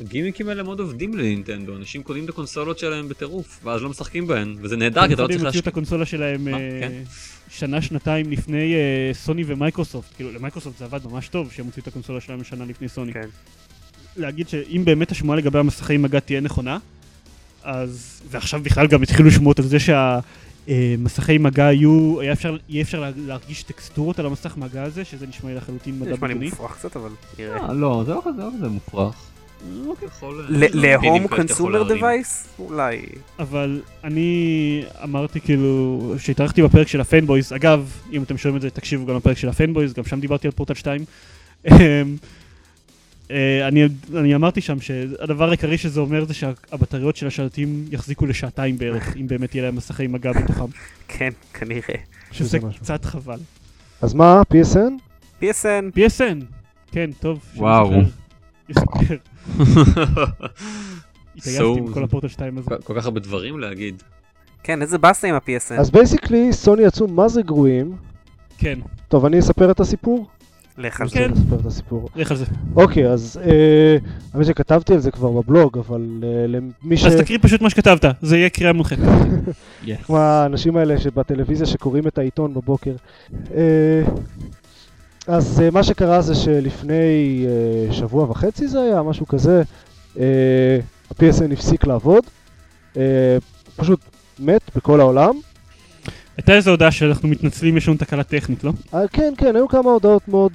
[0.00, 4.56] הגימיקים האלה מאוד עובדים לנינטנדו, אנשים קונים את הקונסולות שלהם בטירוף, ואז לא משחקים בהן,
[4.62, 5.70] וזה נהדר, כי אתה לא הם צריך הוציאו את להשקיע.
[5.70, 6.48] הקונסולה שלהם?
[6.48, 6.92] אה, כן.
[7.50, 11.88] שנה, שנתיים לפני אה, סוני ומייקרוסופט, כאילו למייקרוסופט זה עבד ממש טוב שהם הוציאו את
[11.88, 13.12] הקונסולה שלהם שנה לפני סוני.
[13.12, 13.28] כן.
[14.16, 16.78] להגיד שאם באמת השמועה לגבי המסכי מגע תהיה נכונה,
[17.62, 23.00] אז, ועכשיו בכלל גם התחילו שמועות על זה שהמסכי מגע יהיו, יהיה אפשר, יהיה אפשר
[23.00, 26.50] לה- להרגיש טקסטורות על המסך מגע הזה, שזה נשמע לי לחלוטין מדע נשמע לי בדיוני.
[26.50, 27.10] מופרך קצת, אבל.
[27.40, 29.14] אה, לא, זה לא כזה לא כזה מופרך.
[30.74, 31.82] להום קונסומר.
[31.82, 32.48] דווייס?
[32.58, 33.02] אולי.
[33.38, 39.06] אבל אני אמרתי כאילו, שהתארחתי בפרק של הפנבויז, אגב, אם אתם שומעים את זה תקשיבו
[39.06, 41.04] גם לפרק של הפנבויז, גם שם דיברתי על פורטל 2.
[41.66, 41.72] אמ,
[43.30, 43.84] אה, אני,
[44.16, 49.26] אני אמרתי שם שהדבר העיקרי שזה אומר זה שהבטריות של השלטים יחזיקו לשעתיים בערך, אם
[49.26, 50.64] באמת יהיה להם מסכי מגע בתוכם,
[51.08, 51.94] כן, כנראה.
[52.32, 52.58] שזה.
[52.80, 53.38] קצת חבל.
[54.02, 54.92] אז מה, PSN?
[55.42, 56.44] PSN, PSN,
[56.92, 57.40] כן, טוב.
[57.56, 57.92] וואו.
[61.36, 62.66] התעייפתי מכל הפורטל 2 הזה.
[62.70, 64.02] כל- כל כך הרבה דברים להגיד.
[64.62, 65.74] כן, איזה באסה עם ה-PSN.
[65.80, 67.96] אז בייסיקלי, סוני יצאו מה זה גרועים.
[68.58, 68.78] כן,
[69.08, 70.26] טוב, אני אספר את הסיפור?
[70.78, 71.14] לך על זה.
[71.14, 71.30] כן.
[71.60, 72.08] את הסיפור.
[72.16, 72.44] לך על זה.
[72.76, 73.96] אוקיי, אז אה,
[74.34, 77.04] האמת שכתבתי על זה כבר בבלוג, אבל אה, למי ש...
[77.04, 78.96] אז תקריא פשוט מה שכתבת, זה יהיה קריאה מונחת.
[80.06, 82.94] כמו האנשים האלה שבטלוויזיה שקוראים את העיתון בבוקר.
[85.28, 89.62] אז אה, מה שקרה זה שלפני אה, שבוע וחצי זה היה, משהו כזה,
[90.18, 90.78] אה,
[91.10, 92.24] ה-PSN הפסיק לעבוד,
[93.76, 94.00] פשוט
[94.38, 95.34] מת בכל העולם.
[96.36, 98.72] הייתה איזו הודעה שאנחנו מתנצלים, יש לנו תקלה טכנית, לא?
[99.12, 100.52] כן, כן, היו כמה הודעות מאוד,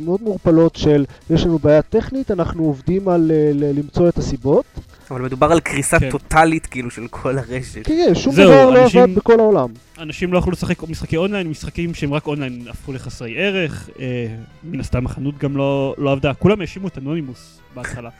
[0.00, 4.64] מאוד מעורפלות של יש לנו בעיה טכנית, אנחנו עובדים על למצוא את הסיבות.
[5.12, 6.10] אבל מדובר על קריסה כן.
[6.10, 7.86] טוטאלית כאילו של כל הרשת.
[7.86, 9.68] כן, כן, שום זהו, דבר לא אנשים- עבד בכל העולם.
[9.98, 14.26] אנשים לא יכלו לשחק משחקי אונליין, משחקים שהם רק אונליין הפכו לחסרי ערך, אה,
[14.64, 16.34] מן הסתם החנות גם לא, לא עבדה.
[16.34, 18.10] כולם האשימו את אנונימוס בהתחלה.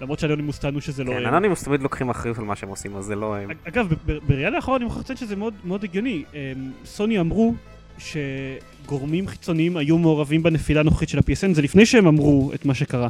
[0.00, 1.26] למרות שאנונימוס טענו שזה לא כן.
[1.26, 3.48] אנונימוס תמיד לוקחים אחריות על מה שהם עושים, אז זה לא הם.
[3.68, 3.88] אגב,
[4.28, 6.24] בראייה לאחרונה אני מוכרח לציין שזה מאוד, מאוד הגיוני.
[6.34, 6.38] אמ,
[6.84, 7.54] סוני אמרו
[7.98, 13.08] שגורמים חיצוניים היו מעורבים בנפילה הנוכחית של ה-PSN, זה לפני שהם אמרו את מה שקרה.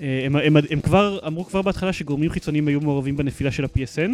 [0.00, 4.10] אה, הם, הם, הם כבר אמרו כבר בהתחלה שגורמים חיצוניים היו מעורבים בנפילה של ה-PSN,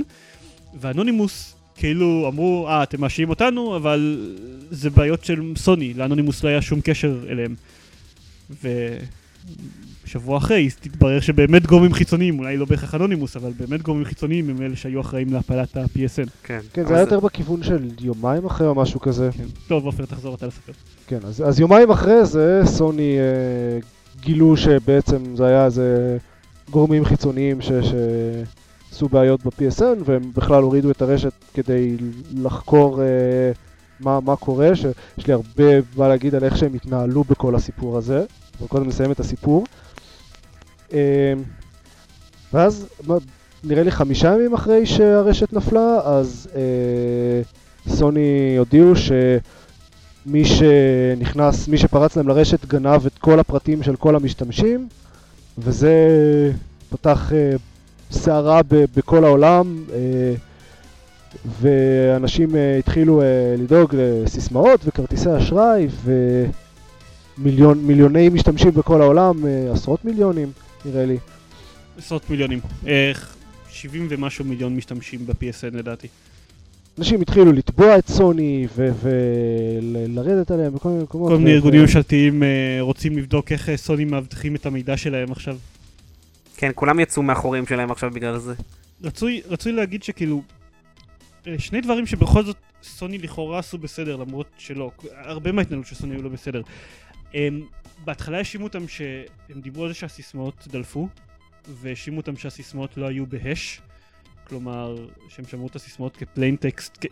[0.80, 4.30] ואנונימוס כאילו אמרו, אה, אתם מאשימים אותנו, אבל
[4.70, 7.54] זה בעיות של סוני, לאנונימוס לא היה שום קשר אליהם.
[10.04, 14.62] ושבוע אחרי תתברר שבאמת גורמים חיצוניים, אולי לא בהכרח אנונימוס, אבל באמת גורמים חיצוניים הם
[14.62, 16.28] אלה שהיו אחראים להפלת ה-PSN.
[16.42, 16.60] כן.
[16.72, 19.30] כן, זה היה יותר בכיוון של יומיים אחרי או משהו כזה.
[19.36, 19.44] כן.
[19.68, 20.72] טוב, עופר, תחזור אתה לספר.
[21.06, 23.78] כן, אז, אז יומיים אחרי זה סוני אה,
[24.20, 26.18] גילו שבעצם זה היה איזה
[26.70, 31.96] גורמים חיצוניים ש- שעשו בעיות ב-PSN והם בכלל הורידו את הרשת כדי
[32.34, 33.06] לחקור אה,
[34.00, 35.64] מה, מה קורה, שיש לי הרבה
[35.96, 38.24] מה להגיד על איך שהם התנהלו בכל הסיפור הזה,
[38.58, 39.64] אבל קודם נסיים את הסיפור.
[40.92, 41.32] אה,
[42.52, 43.14] ואז מה,
[43.64, 47.42] נראה לי חמישה ימים אחרי שהרשת נפלה, אז אה,
[47.94, 49.12] סוני הודיעו ש...
[50.26, 54.88] מי שנכנס, מי שפרץ להם לרשת גנב את כל הפרטים של כל המשתמשים,
[55.58, 55.92] וזה
[56.90, 57.56] פתח אה,
[58.10, 60.34] סערה ב- בכל העולם, אה,
[61.60, 63.22] ואנשים אה, התחילו
[63.58, 65.88] לדאוג לסיסמאות וכרטיסי אשראי,
[67.38, 70.52] ומיליוני משתמשים בכל העולם, עשרות מיליונים
[70.84, 71.18] נראה לי.
[71.98, 72.60] עשרות מיליונים.
[72.86, 73.12] אה,
[73.70, 76.08] 70 ומשהו מיליון משתמשים ב-PSN לדעתי.
[76.98, 81.30] אנשים התחילו לתבוע את סוני ולרדת עליהם בכל מיני מקומות.
[81.30, 84.96] כל מיני ו- ארגונים ו- ממשלתיים אה, רוצים לבדוק איך אה, סוני מאבטחים את המידע
[84.96, 85.56] שלהם עכשיו.
[86.56, 88.54] כן, כולם יצאו מהחורים שלהם עכשיו בגלל זה.
[89.02, 90.42] רצוי, רצוי להגיד שכאילו,
[91.46, 94.90] אה, שני דברים שבכל זאת סוני לכאורה עשו בסדר, למרות שלא.
[95.16, 96.62] הרבה מההתנהלות של סוני היו לא בסדר.
[97.34, 97.62] הם,
[98.04, 101.08] בהתחלה האשימו אותם שהם דיברו על זה שהסיסמאות דלפו,
[101.68, 103.80] והאשימו אותם שהסיסמאות לא היו בהש.
[104.48, 104.96] כלומר,
[105.28, 107.04] שהם שמרו את הסיסמאות כפליין טקסט.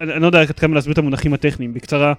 [0.00, 2.12] אני, אני לא יודע עד כמה להסביר את המונחים הטכניים, בקצרה,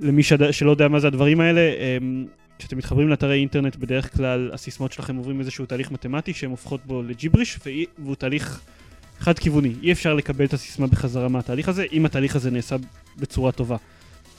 [0.00, 0.52] למי שד...
[0.52, 2.26] שלא יודע מה זה הדברים האלה, הם,
[2.58, 7.02] כשאתם מתחברים לאתרי אינטרנט, בדרך כלל הסיסמאות שלכם עוברים איזשהו תהליך מתמטי שהן הופכות בו
[7.02, 7.58] לג'יבריש,
[7.98, 8.60] והוא תהליך
[9.18, 9.72] חד-כיווני.
[9.82, 12.76] אי אפשר לקבל את הסיסמה בחזרה מהתהליך הזה, אם התהליך הזה נעשה
[13.16, 13.76] בצורה טובה.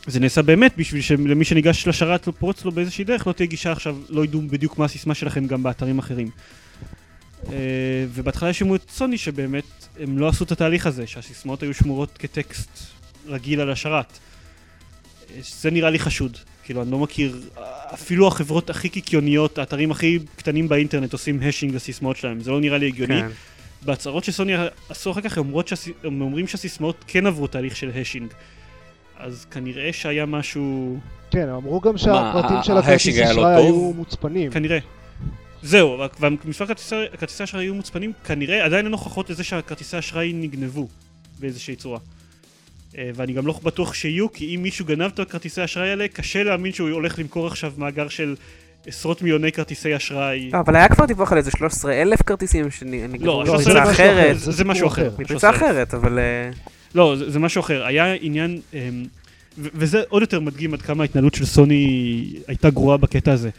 [0.07, 3.97] זה נעשה באמת בשביל שלמי שניגש לשרת לפרוץ לו באיזושהי דרך, לא תהיה גישה עכשיו,
[4.09, 6.29] לא ידעו בדיוק מה הסיסמה שלכם גם באתרים אחרים.
[7.51, 9.63] אה, ובהתחלה האשימו את סוני שבאמת
[9.99, 12.69] הם לא עשו את התהליך הזה, שהסיסמאות היו שמורות כטקסט
[13.27, 14.19] רגיל על השרת.
[15.29, 16.37] אה, זה נראה לי חשוד.
[16.63, 17.41] כאילו, אני לא מכיר,
[17.93, 22.77] אפילו החברות הכי קיקיוניות, האתרים הכי קטנים באינטרנט עושים השינג לסיסמאות שלהם, זה לא נראה
[22.77, 23.21] לי הגיוני.
[23.21, 23.27] כן.
[23.85, 24.53] בהצהרות שסוני
[24.89, 25.87] עשו אחר כך, הם, שהס...
[26.03, 28.33] הם אומרים שהסיסמאות כן עברו תהליך של השינג.
[29.17, 30.97] אז כנראה שהיה משהו...
[31.31, 33.45] כן, הם אמרו גם שהפרטים של הכרטיס לא אשראי טוב?
[33.45, 34.51] היו מוצפנים.
[34.51, 34.79] כנראה.
[35.64, 36.66] זהו, והמספר
[37.20, 40.88] כרטיסי אשראי היו מוצפנים, כנראה עדיין אין הוכחות לזה שהכרטיסי אשראי נגנבו
[41.39, 41.99] באיזושהי צורה.
[42.97, 46.43] אה, ואני גם לא בטוח שיהיו, כי אם מישהו גנב את הכרטיסי האשראי האלה, קשה
[46.43, 48.36] להאמין שהוא הולך למכור עכשיו מאגר של
[48.86, 50.49] עשרות מיליוני כרטיסי אשראי.
[50.53, 54.36] לא, אבל היה כבר דיווח על איזה 13 אלף כרטיסים שנגנבו לא, לא, מפריצה אחרת.
[54.36, 54.51] אחר.
[54.51, 55.09] זה, משהו אחר.
[55.14, 55.55] מפריצה 13,000.
[55.55, 56.20] אחרת, אבל...
[56.20, 56.49] אה,
[56.95, 57.86] לא, זה, משהו אחר.
[57.86, 58.80] היה עניין, אמ,
[59.57, 63.49] וזה עוד יותר מדגים עד כמה ההתנהלות של סוני הייתה גרועה בקטע הזה.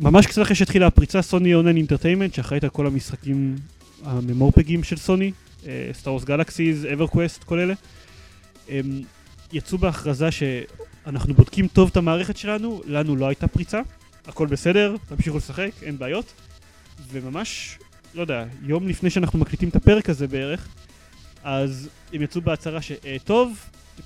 [0.00, 3.56] ממש קצת אחרי שהתחילה הפריצה, Sony Online Entertainment, שאחראית על כל המשחקים
[4.04, 5.32] ה MMORPG ים של סוני,
[5.92, 7.74] Star Wars Galaxies, EverQuest, כל אלה,
[8.68, 9.02] הם
[9.52, 13.80] יצאו בהכרזה שאנחנו בודקים טוב את המערכת שלנו, לנו לא הייתה פריצה,
[14.26, 16.32] הכל בסדר, תמשיכו לשחק, אין בעיות.
[17.12, 17.78] וממש,
[18.14, 20.68] לא יודע, יום לפני שאנחנו מקליטים את הפרק הזה בערך,
[21.44, 23.58] אז הם יצאו בהצהרה שטוב,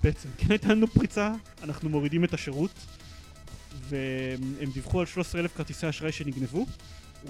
[0.03, 1.33] בעצם כן הייתה לנו פריצה,
[1.63, 2.71] אנחנו מורידים את השירות,
[3.89, 6.67] והם דיווחו על 13,000 כרטיסי אשראי שנגנבו,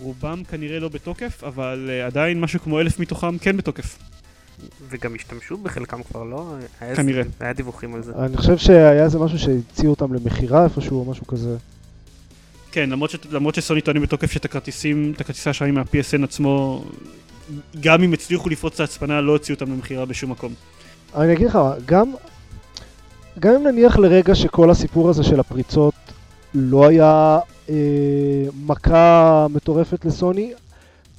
[0.00, 3.98] רובם כנראה לא בתוקף, אבל uh, עדיין משהו כמו אלף מתוכם כן בתוקף.
[4.88, 6.54] וגם השתמשו בחלקם כבר, לא?
[6.80, 7.18] היה כנראה.
[7.20, 8.12] איזה- היה דיווחים על זה.
[8.18, 11.56] אני חושב שהיה איזה משהו שהציעו אותם למכירה איפשהו או משהו כזה.
[12.72, 13.16] כן, למרות, ש...
[13.30, 16.84] למרות שסוני טוענים בתוקף שאת הכרטיסים, את הכרטיסי האשראי מה-PSN עצמו,
[17.80, 20.54] גם אם הצליחו לפרוץ את ההצפנה, לא הוציאו אותם למכירה בשום מקום.
[21.16, 22.12] אני אגיד לך, גם,
[23.38, 25.94] גם אם נניח לרגע שכל הסיפור הזה של הפריצות
[26.54, 27.38] לא היה
[27.70, 27.74] אה,
[28.66, 30.52] מכה מטורפת לסוני,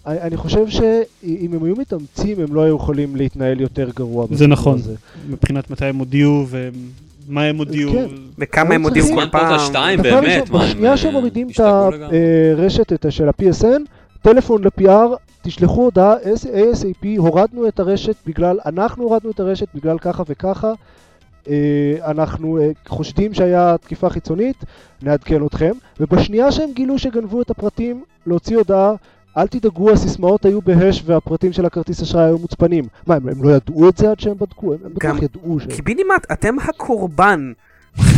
[0.08, 4.26] אני, אני חושב שאם הם היו מתאמצים הם לא היו יכולים להתנהל יותר גרוע.
[4.32, 4.76] זה נכון.
[4.80, 4.94] הזה.
[5.30, 7.92] מבחינת מתי הם הודיעו ומה הם הודיעו.
[7.92, 8.06] כן.
[8.40, 9.60] וכמה הם הודיעו כל פעם.
[9.60, 11.60] שתיים, באמת, מה, בשנייה אה, שהם מורידים את?
[11.60, 13.82] הרשת את ה- של ה-PSN,
[14.22, 20.24] טלפון ל-PR, תשלחו הודעה ASAP, הורדנו את הרשת בגלל, אנחנו הורדנו את הרשת בגלל ככה
[20.28, 20.74] וככה, אה,
[22.08, 24.64] אנחנו אה, חושדים שהיה תקיפה חיצונית,
[25.02, 28.92] נעדכן אתכם, ובשנייה שהם גילו שגנבו את הפרטים, להוציא הודעה,
[29.38, 32.84] אל תדאגו, הסיסמאות היו בהש והפרטים של הכרטיס אשראי היו מוצפנים.
[33.08, 34.74] מה, הם, הם לא ידעו את זה עד שהם בדקו?
[34.74, 35.66] הם, הם גם- בטח ידעו ש...
[35.76, 37.52] קיבינימט, אתם הקורבן.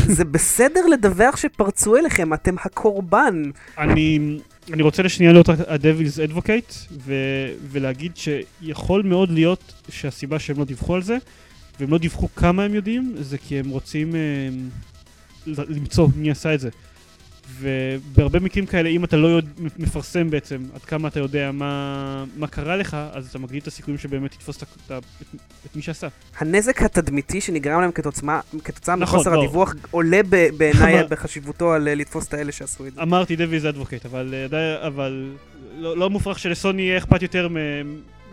[0.07, 3.43] זה בסדר לדווח שפרצו אליכם, אתם הקורבן.
[3.78, 4.39] אני,
[4.73, 6.73] אני רוצה לשנייה להיות ה-Devil's Advocate
[7.05, 7.13] ו,
[7.71, 11.17] ולהגיד שיכול מאוד להיות שהסיבה שהם לא דיווחו על זה,
[11.80, 14.21] והם לא דיווחו כמה הם יודעים, זה כי הם רוצים אה,
[15.47, 16.69] למצוא מי עשה את זה.
[17.59, 22.47] ובהרבה מקרים כאלה, אם אתה לא יודע, מפרסם בעצם עד כמה אתה יודע מה, מה
[22.47, 26.07] קרה לך, אז אתה מגדיל את הסיכויים שבאמת תתפוס את, את, את, את מי שעשה.
[26.38, 29.39] הנזק התדמיתי שנגרם להם כתוצאה, כתוצאה נכון, מחוסר לא.
[29.39, 33.01] הדיווח עולה ב- בעיניי בחשיבותו על אה, לתפוס את האלה שעשו את זה.
[33.01, 35.32] אמרתי דוויז אדבוקייט, אבל, אה, אבל
[35.78, 37.47] לא, לא מופרך שלסוני יהיה אכפת יותר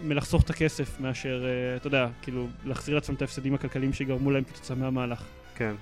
[0.03, 4.45] מלחסוך את הכסף מאשר, אה, אתה יודע, כאילו, להחזיר לעצמם את ההפסדים הכלכליים שיגרמו להם
[4.45, 5.25] כתוצאה מהמהלך.
[5.55, 5.75] כן.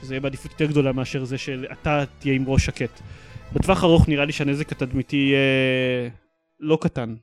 [0.00, 3.00] שזה יהיה בעדיפות יותר גדולה מאשר זה שאתה תהיה עם ראש שקט.
[3.52, 6.10] בטווח ארוך נראה לי שהנזק התדמיתי יהיה
[6.60, 7.14] לא קטן.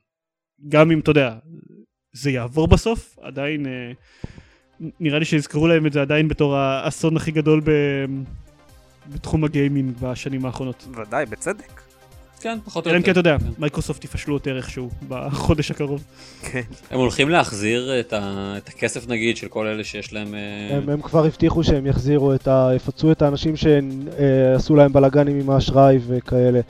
[0.68, 1.36] גם אם, אתה יודע,
[2.12, 3.66] זה יעבור בסוף, עדיין...
[3.66, 3.92] אה,
[5.00, 7.70] נראה לי שיזכרו להם את זה עדיין בתור האסון הכי גדול ב...
[9.12, 10.88] בתחום הגיימינג בשנים האחרונות.
[10.96, 11.85] ודאי, בצדק.
[12.40, 13.20] כן, פחות או אלא אם כן יותר.
[13.20, 13.44] אתה יודע, כן.
[13.58, 16.04] מייקרוסופט יפשלו יותר איכשהו בחודש הקרוב.
[16.42, 16.60] כן.
[16.90, 20.34] הם הולכים להחזיר את ה- את הכסף נגיד של כל אלה שיש להם...
[20.34, 22.70] אה, הם, הם כבר הבטיחו שהם יחזירו את ה...
[22.76, 26.60] יפצו את האנשים שעשו להם בלאגנים עם האשראי וכאלה.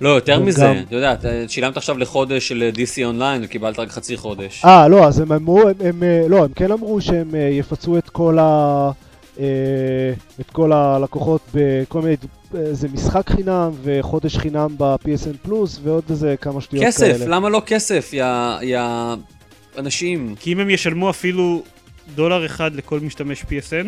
[0.00, 3.88] לא, יותר מזה, גם- אתה יודע, אתה שילמת עכשיו לחודש של DC אונליין וקיבלת רק
[3.90, 4.64] חצי חודש.
[4.64, 7.98] אה, לא, אז הם אמרו, הם, הם, אה, לא, הם כן אמרו שהם אה, יפצו
[7.98, 8.90] את כל ה...
[9.40, 9.44] אה,
[10.40, 12.16] את כל הלקוחות בכל מיני,
[12.54, 17.26] אה, זה משחק חינם וחודש חינם ב-PSN פלוס ועוד איזה כמה שטויות כסף, כאלה.
[17.26, 18.24] למה לא כסף, יא...
[18.62, 18.80] יא...
[19.78, 20.34] אנשים?
[20.40, 21.62] כי אם הם ישלמו אפילו
[22.14, 23.86] דולר אחד לכל משתמש PSN,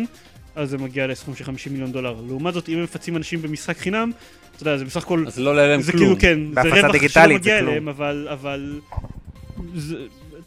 [0.55, 2.15] אז זה מגיע לסכום של 50 מיליון דולר.
[2.27, 4.11] לעומת זאת, אם הם מפצים אנשים במשחק חינם,
[4.55, 5.23] אתה יודע, זה בסך הכל...
[5.27, 6.15] אז זה לא עולה להם זה כלום.
[6.15, 7.59] כאילו, כן, זה רווח שלא זה מגיע.
[7.59, 8.27] אליהם, אבל...
[8.31, 8.79] אבל...
[9.75, 9.95] זה-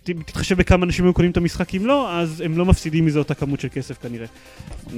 [0.05, 3.35] תתחשב בכמה אנשים היו קונים את המשחק, אם לא, אז הם לא מפסידים מזה אותה
[3.35, 4.27] כמות של כסף כנראה.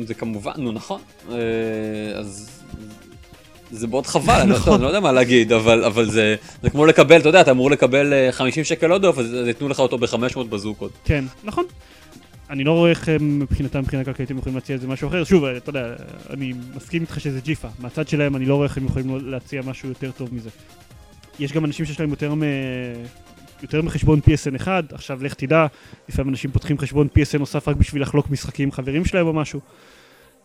[0.03, 1.01] זה כמובן, נו נכון.
[1.31, 1.37] אה,
[2.19, 2.51] אז
[3.71, 4.81] זה מאוד חבל, אני לא- נכון.
[4.81, 8.13] לא יודע מה להגיד, אבל אבל זה זה כמו לקבל, אתה יודע, אתה אמור לקבל
[8.13, 10.93] אה, 50 שקל עוד עוף, אז ייתנו לך אותו ב-500 בזוקות.
[11.05, 11.65] כן, נכון.
[12.51, 15.25] אני לא רואה איך הם מבחינתם, מבחינה כלכלית, הם יכולים להציע איזה משהו אחר.
[15.25, 15.87] שוב, אתה יודע,
[16.31, 17.69] אני מסכים איתך שזה ג'יפה.
[17.79, 20.51] מהצד שלהם אני לא רואה איך הם יכולים להציע משהו יותר טוב מזה.
[21.39, 22.43] יש גם אנשים שיש להם יותר, מ...
[23.63, 25.67] יותר מחשבון PSN אחד, עכשיו לך תדע,
[26.09, 29.61] לפעמים אנשים פותחים חשבון PSN נוסף רק בשביל לחלוק משחקים עם חברים שלהם או משהו.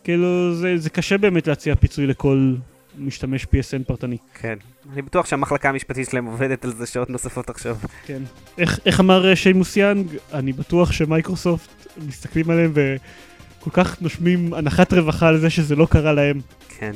[0.04, 2.54] כאילו, זה, זה קשה באמת להציע פיצוי לכל
[2.98, 4.16] משתמש PSN פרטני.
[4.34, 4.54] כן.
[4.92, 7.76] אני בטוח שהמחלקה המשפטית שלהם עובדת על זה שעות נוספות עכשיו.
[8.06, 8.22] כן.
[8.58, 14.92] איך, איך אמר אה, שיימוס יאנג, אני בטוח שמייקרוסופט מסתכלים עליהם וכל כך נושמים הנחת
[14.92, 16.40] רווחה על זה שזה לא קרה להם.
[16.78, 16.92] כן.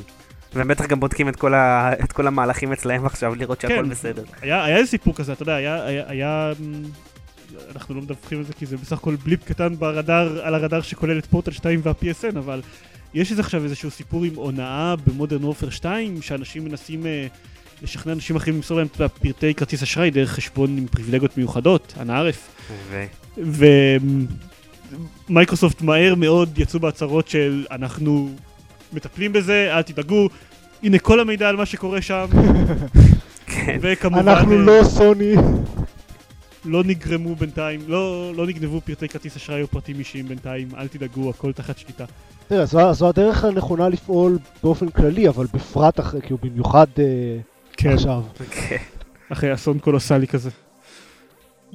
[0.53, 1.93] והם בטח גם בודקים את כל, ה...
[2.03, 3.89] את כל המהלכים אצלהם עכשיו, לראות שהכל כן.
[3.89, 4.23] בסדר.
[4.41, 6.53] היה, היה איזה סיפור כזה, אתה יודע, היה, היה, היה...
[6.59, 6.83] אמ,
[7.75, 11.17] אנחנו לא מדווחים על זה כי זה בסך הכל בליפ קטן ברדאר, על הרדאר שכולל
[11.17, 12.61] את פורטל 2 וה-PSN, אבל
[13.13, 17.27] יש איזה עכשיו איזשהו סיפור עם הונאה במודרן וורפר 2, שאנשים מנסים אה,
[17.81, 22.11] לשכנע אנשים אחרים למסור להם את פרטי כרטיס אשראי דרך חשבון עם פריבילגיות מיוחדות, אנא
[22.11, 22.49] ערף.
[23.43, 23.95] ו...
[25.29, 28.29] ומייקרוסופט מהר מאוד יצאו בהצהרות של אנחנו
[28.93, 30.29] מטפלים בזה, אל תדאגו,
[30.83, 32.25] הנה כל המידע על מה שקורה שם,
[33.45, 33.77] כן.
[33.81, 35.35] וכמובן אנחנו אה, לא סוני.
[36.65, 41.29] לא נגרמו בינתיים, לא, לא נגנבו פרטי כרטיס אשראי או פרטים אישיים בינתיים, אל תדאגו,
[41.29, 42.05] הכל תחת שליטה.
[42.47, 47.03] תראה, זו, זו הדרך הנכונה לפעול באופן כללי, אבל בפרט אחרי, כאילו במיוחד אה,
[47.77, 48.21] כן, עכשיו.
[48.51, 48.77] כן.
[49.29, 50.49] אחרי אסון קולוסלי כזה.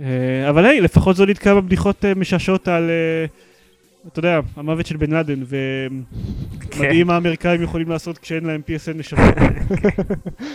[0.01, 3.27] אה, אבל היי, לפחות זו עוד כמה בדיחות אה, משעשעות על, אה,
[4.13, 5.57] אתה יודע, המוות של בן לאדן, כן.
[6.77, 9.23] ומדהים מה האמריקאים יכולים לעשות כשאין להם PSN לשווק.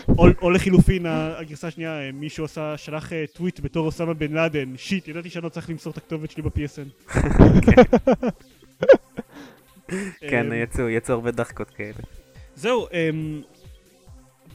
[0.41, 5.07] או, לחילופין, הגרסה השנייה, אה, מישהו עשה, שלח אה, טוויט בתור אוסמה בן לאדן, שיט,
[5.07, 7.13] ידעתי שאני לא צריך למסור את הכתובת שלי ב-PSN.
[10.29, 11.93] כן, אה, יצאו, יצאו הרבה דחקות כאלה.
[12.55, 13.41] זהו, אמ,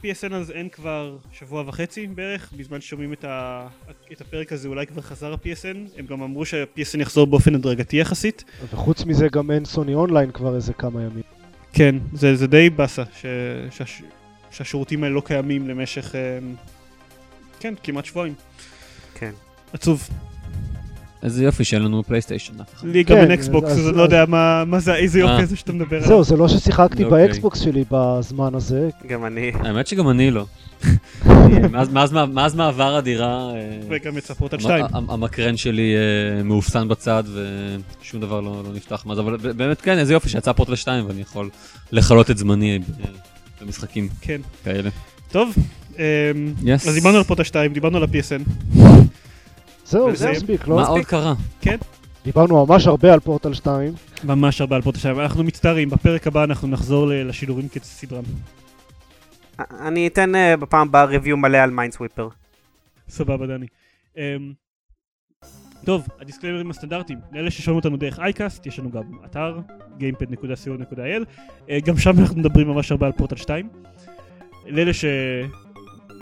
[0.03, 3.67] PSN אז אין כבר שבוע וחצי בערך, בזמן ששומעים את, ה...
[4.11, 8.43] את הפרק הזה אולי כבר חזר ה-PSN, הם גם אמרו שה-PSN יחזור באופן הדרגתי יחסית.
[8.73, 11.38] וחוץ מזה גם אין Sony Online כבר איזה כמה ימים.
[11.73, 13.25] כן, זה, זה די באסה ש...
[13.71, 14.01] שהש...
[14.51, 16.55] שהשירותים האלה לא קיימים למשך, אמ,
[17.59, 18.33] כן, כמעט שבועיים.
[19.15, 19.31] כן.
[19.73, 20.09] עצוב.
[21.23, 22.53] איזה יופי שאין לנו פלייסטיישן.
[22.83, 25.39] לי גם כן, אין אקסבוקס, אז- אז אני לא יודע מה, זה, איזה יופי אה.
[25.43, 26.07] הזה שאתה מדבר עליו.
[26.07, 27.27] זהו, זה לא ששיחקתי אוקיי.
[27.27, 28.89] באקסבוקס שלי בזמן הזה.
[29.07, 29.51] גם אני.
[29.59, 30.45] האמת שגם אני לא.
[32.33, 34.13] מאז- מעבר הדירה, אה, וגם
[34.57, 34.85] המ- שתיים.
[34.93, 37.23] המ- המקרן שלי אה, מאופסן בצד
[38.03, 41.21] ושום דבר לא לא נפתח מאז, אבל באמת כן, איזה יופי שיצא פורטל 2 ואני
[41.21, 41.49] יכול
[41.91, 42.83] לכלות את זמני ב-
[43.65, 44.41] במשחקים כן.
[44.63, 44.89] כאלה.
[45.31, 45.53] טוב,
[45.97, 46.03] אמ,
[46.63, 46.71] Yes.
[46.73, 48.79] אז דיברנו על פורטל 2, דיברנו על ה-PSN.
[49.89, 50.75] זהו, זה מספיק, לא?
[50.75, 51.33] מה עוד קרה?
[52.23, 53.93] דיברנו ממש הרבה על פורטל 2.
[54.23, 55.19] ממש הרבה על פורטל 2.
[55.19, 58.23] אנחנו מצטערים, בפרק הבא אנחנו נחזור לשידורים כסדרם.
[59.59, 62.29] אני אתן אה, בפעם הבאה review מלא על Minesweeper.
[63.09, 63.65] סבבה, דני.
[64.17, 64.53] אמ,
[65.85, 67.19] טוב, הדיסקליימרים הסטנדרטיים.
[67.31, 69.59] לאלה ששומעים אותנו דרך Icast, יש לנו גם אתר,
[69.99, 71.25] gamepad.co.il.
[71.69, 73.69] אה, גם שם אנחנו מדברים ממש הרבה על פורטל 2.
[74.67, 74.91] לאלה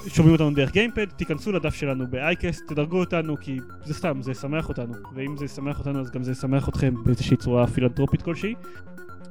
[0.07, 4.31] ששומעים אותנו דרך Gamepad, תיכנסו לדף שלנו ב Icast, תדרגו אותנו, כי זה סתם, זה
[4.31, 4.93] ישמח אותנו.
[5.15, 8.53] ואם זה ישמח אותנו, אז גם זה ישמח אתכם באיזושהי צורה פילנטרופית כלשהי.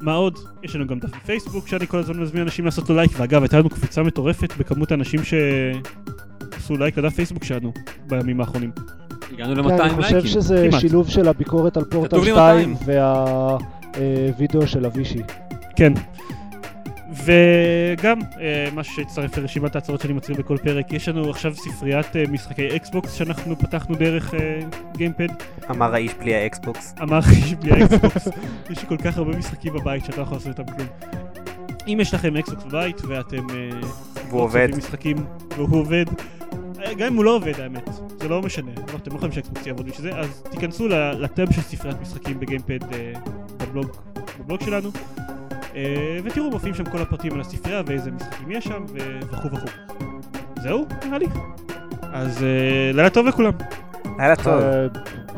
[0.01, 0.39] מה עוד?
[0.62, 3.59] יש לנו גם דף בפייסבוק שאני כל הזמן מזמין אנשים לעשות לו לייק, ואגב, הייתה
[3.59, 7.73] לנו קפיצה מטורפת בכמות האנשים שעשו לייק לדף פייסבוק שלנו
[8.09, 8.71] בימים האחרונים.
[9.33, 10.31] הגענו כן, ל-200 אני חושב לייקים.
[10.31, 10.81] שזה כמעט.
[10.81, 12.77] שילוב של הביקורת על פורטל כתוב לי 2 200.
[13.95, 15.23] והווידאו של אבישי.
[15.77, 15.93] כן.
[17.12, 22.24] וגם, אה, משהו שהצטרף לרשימת ההצעות שאני מצהיר בכל פרק, יש לנו עכשיו ספריית אה,
[22.30, 24.61] משחקי אקסבוקס שאנחנו פתחנו דרך אה,
[24.97, 25.28] Gamepad.
[25.70, 26.94] אמר האיש בלי האקסבוקס.
[27.02, 28.28] אמר איש בלי האקסבוקס.
[28.70, 30.88] יש לי כל כך הרבה משחקים בבית שאתה לא יכול לעשות איתם כלום.
[31.88, 33.70] אם יש לכם אקסבוקס בבית ואתם אה,
[34.28, 34.68] והוא לא עובד.
[34.76, 35.16] משחקים
[35.57, 36.04] והוא עובד,
[36.86, 37.88] אה, גם אם הוא לא עובד האמת,
[38.20, 41.61] זה לא משנה, לא, אתם לא יכולים שהאקסבוקס יעבוד בשביל זה, אז תיכנסו לטאב של
[41.61, 43.12] ספריית משחקים ב Gamepad אה,
[43.57, 43.86] בבלוג,
[44.40, 45.24] בבלוג שלנו, אה,
[46.24, 48.85] ותראו, מופיעים שם כל הפרטים על הספרייה ואיזה משחקים יש שם
[49.33, 49.66] וכו' וכו'.
[50.62, 51.27] זהו, נראה לי.
[52.12, 53.53] אז אה, לילה טוב לכולם.
[54.18, 54.55] לילה טוב.
[54.55, 54.87] אה,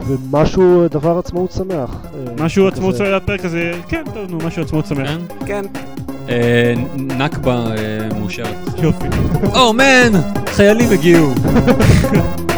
[0.07, 1.97] ומשהו, דבר עצמאות שמח.
[2.05, 2.69] אה, משהו.
[2.69, 5.11] עצמאות שמח, הפרק הזה, כן, טוב, נו, משהו עצמאות שמח.
[5.47, 5.47] כן?
[5.47, 5.65] כן.
[6.29, 6.75] אה,
[7.19, 8.57] נכבה אה, מאושרת.
[8.83, 9.07] יופי.
[9.55, 10.21] או מן!
[10.47, 11.35] חיילים הגיעו.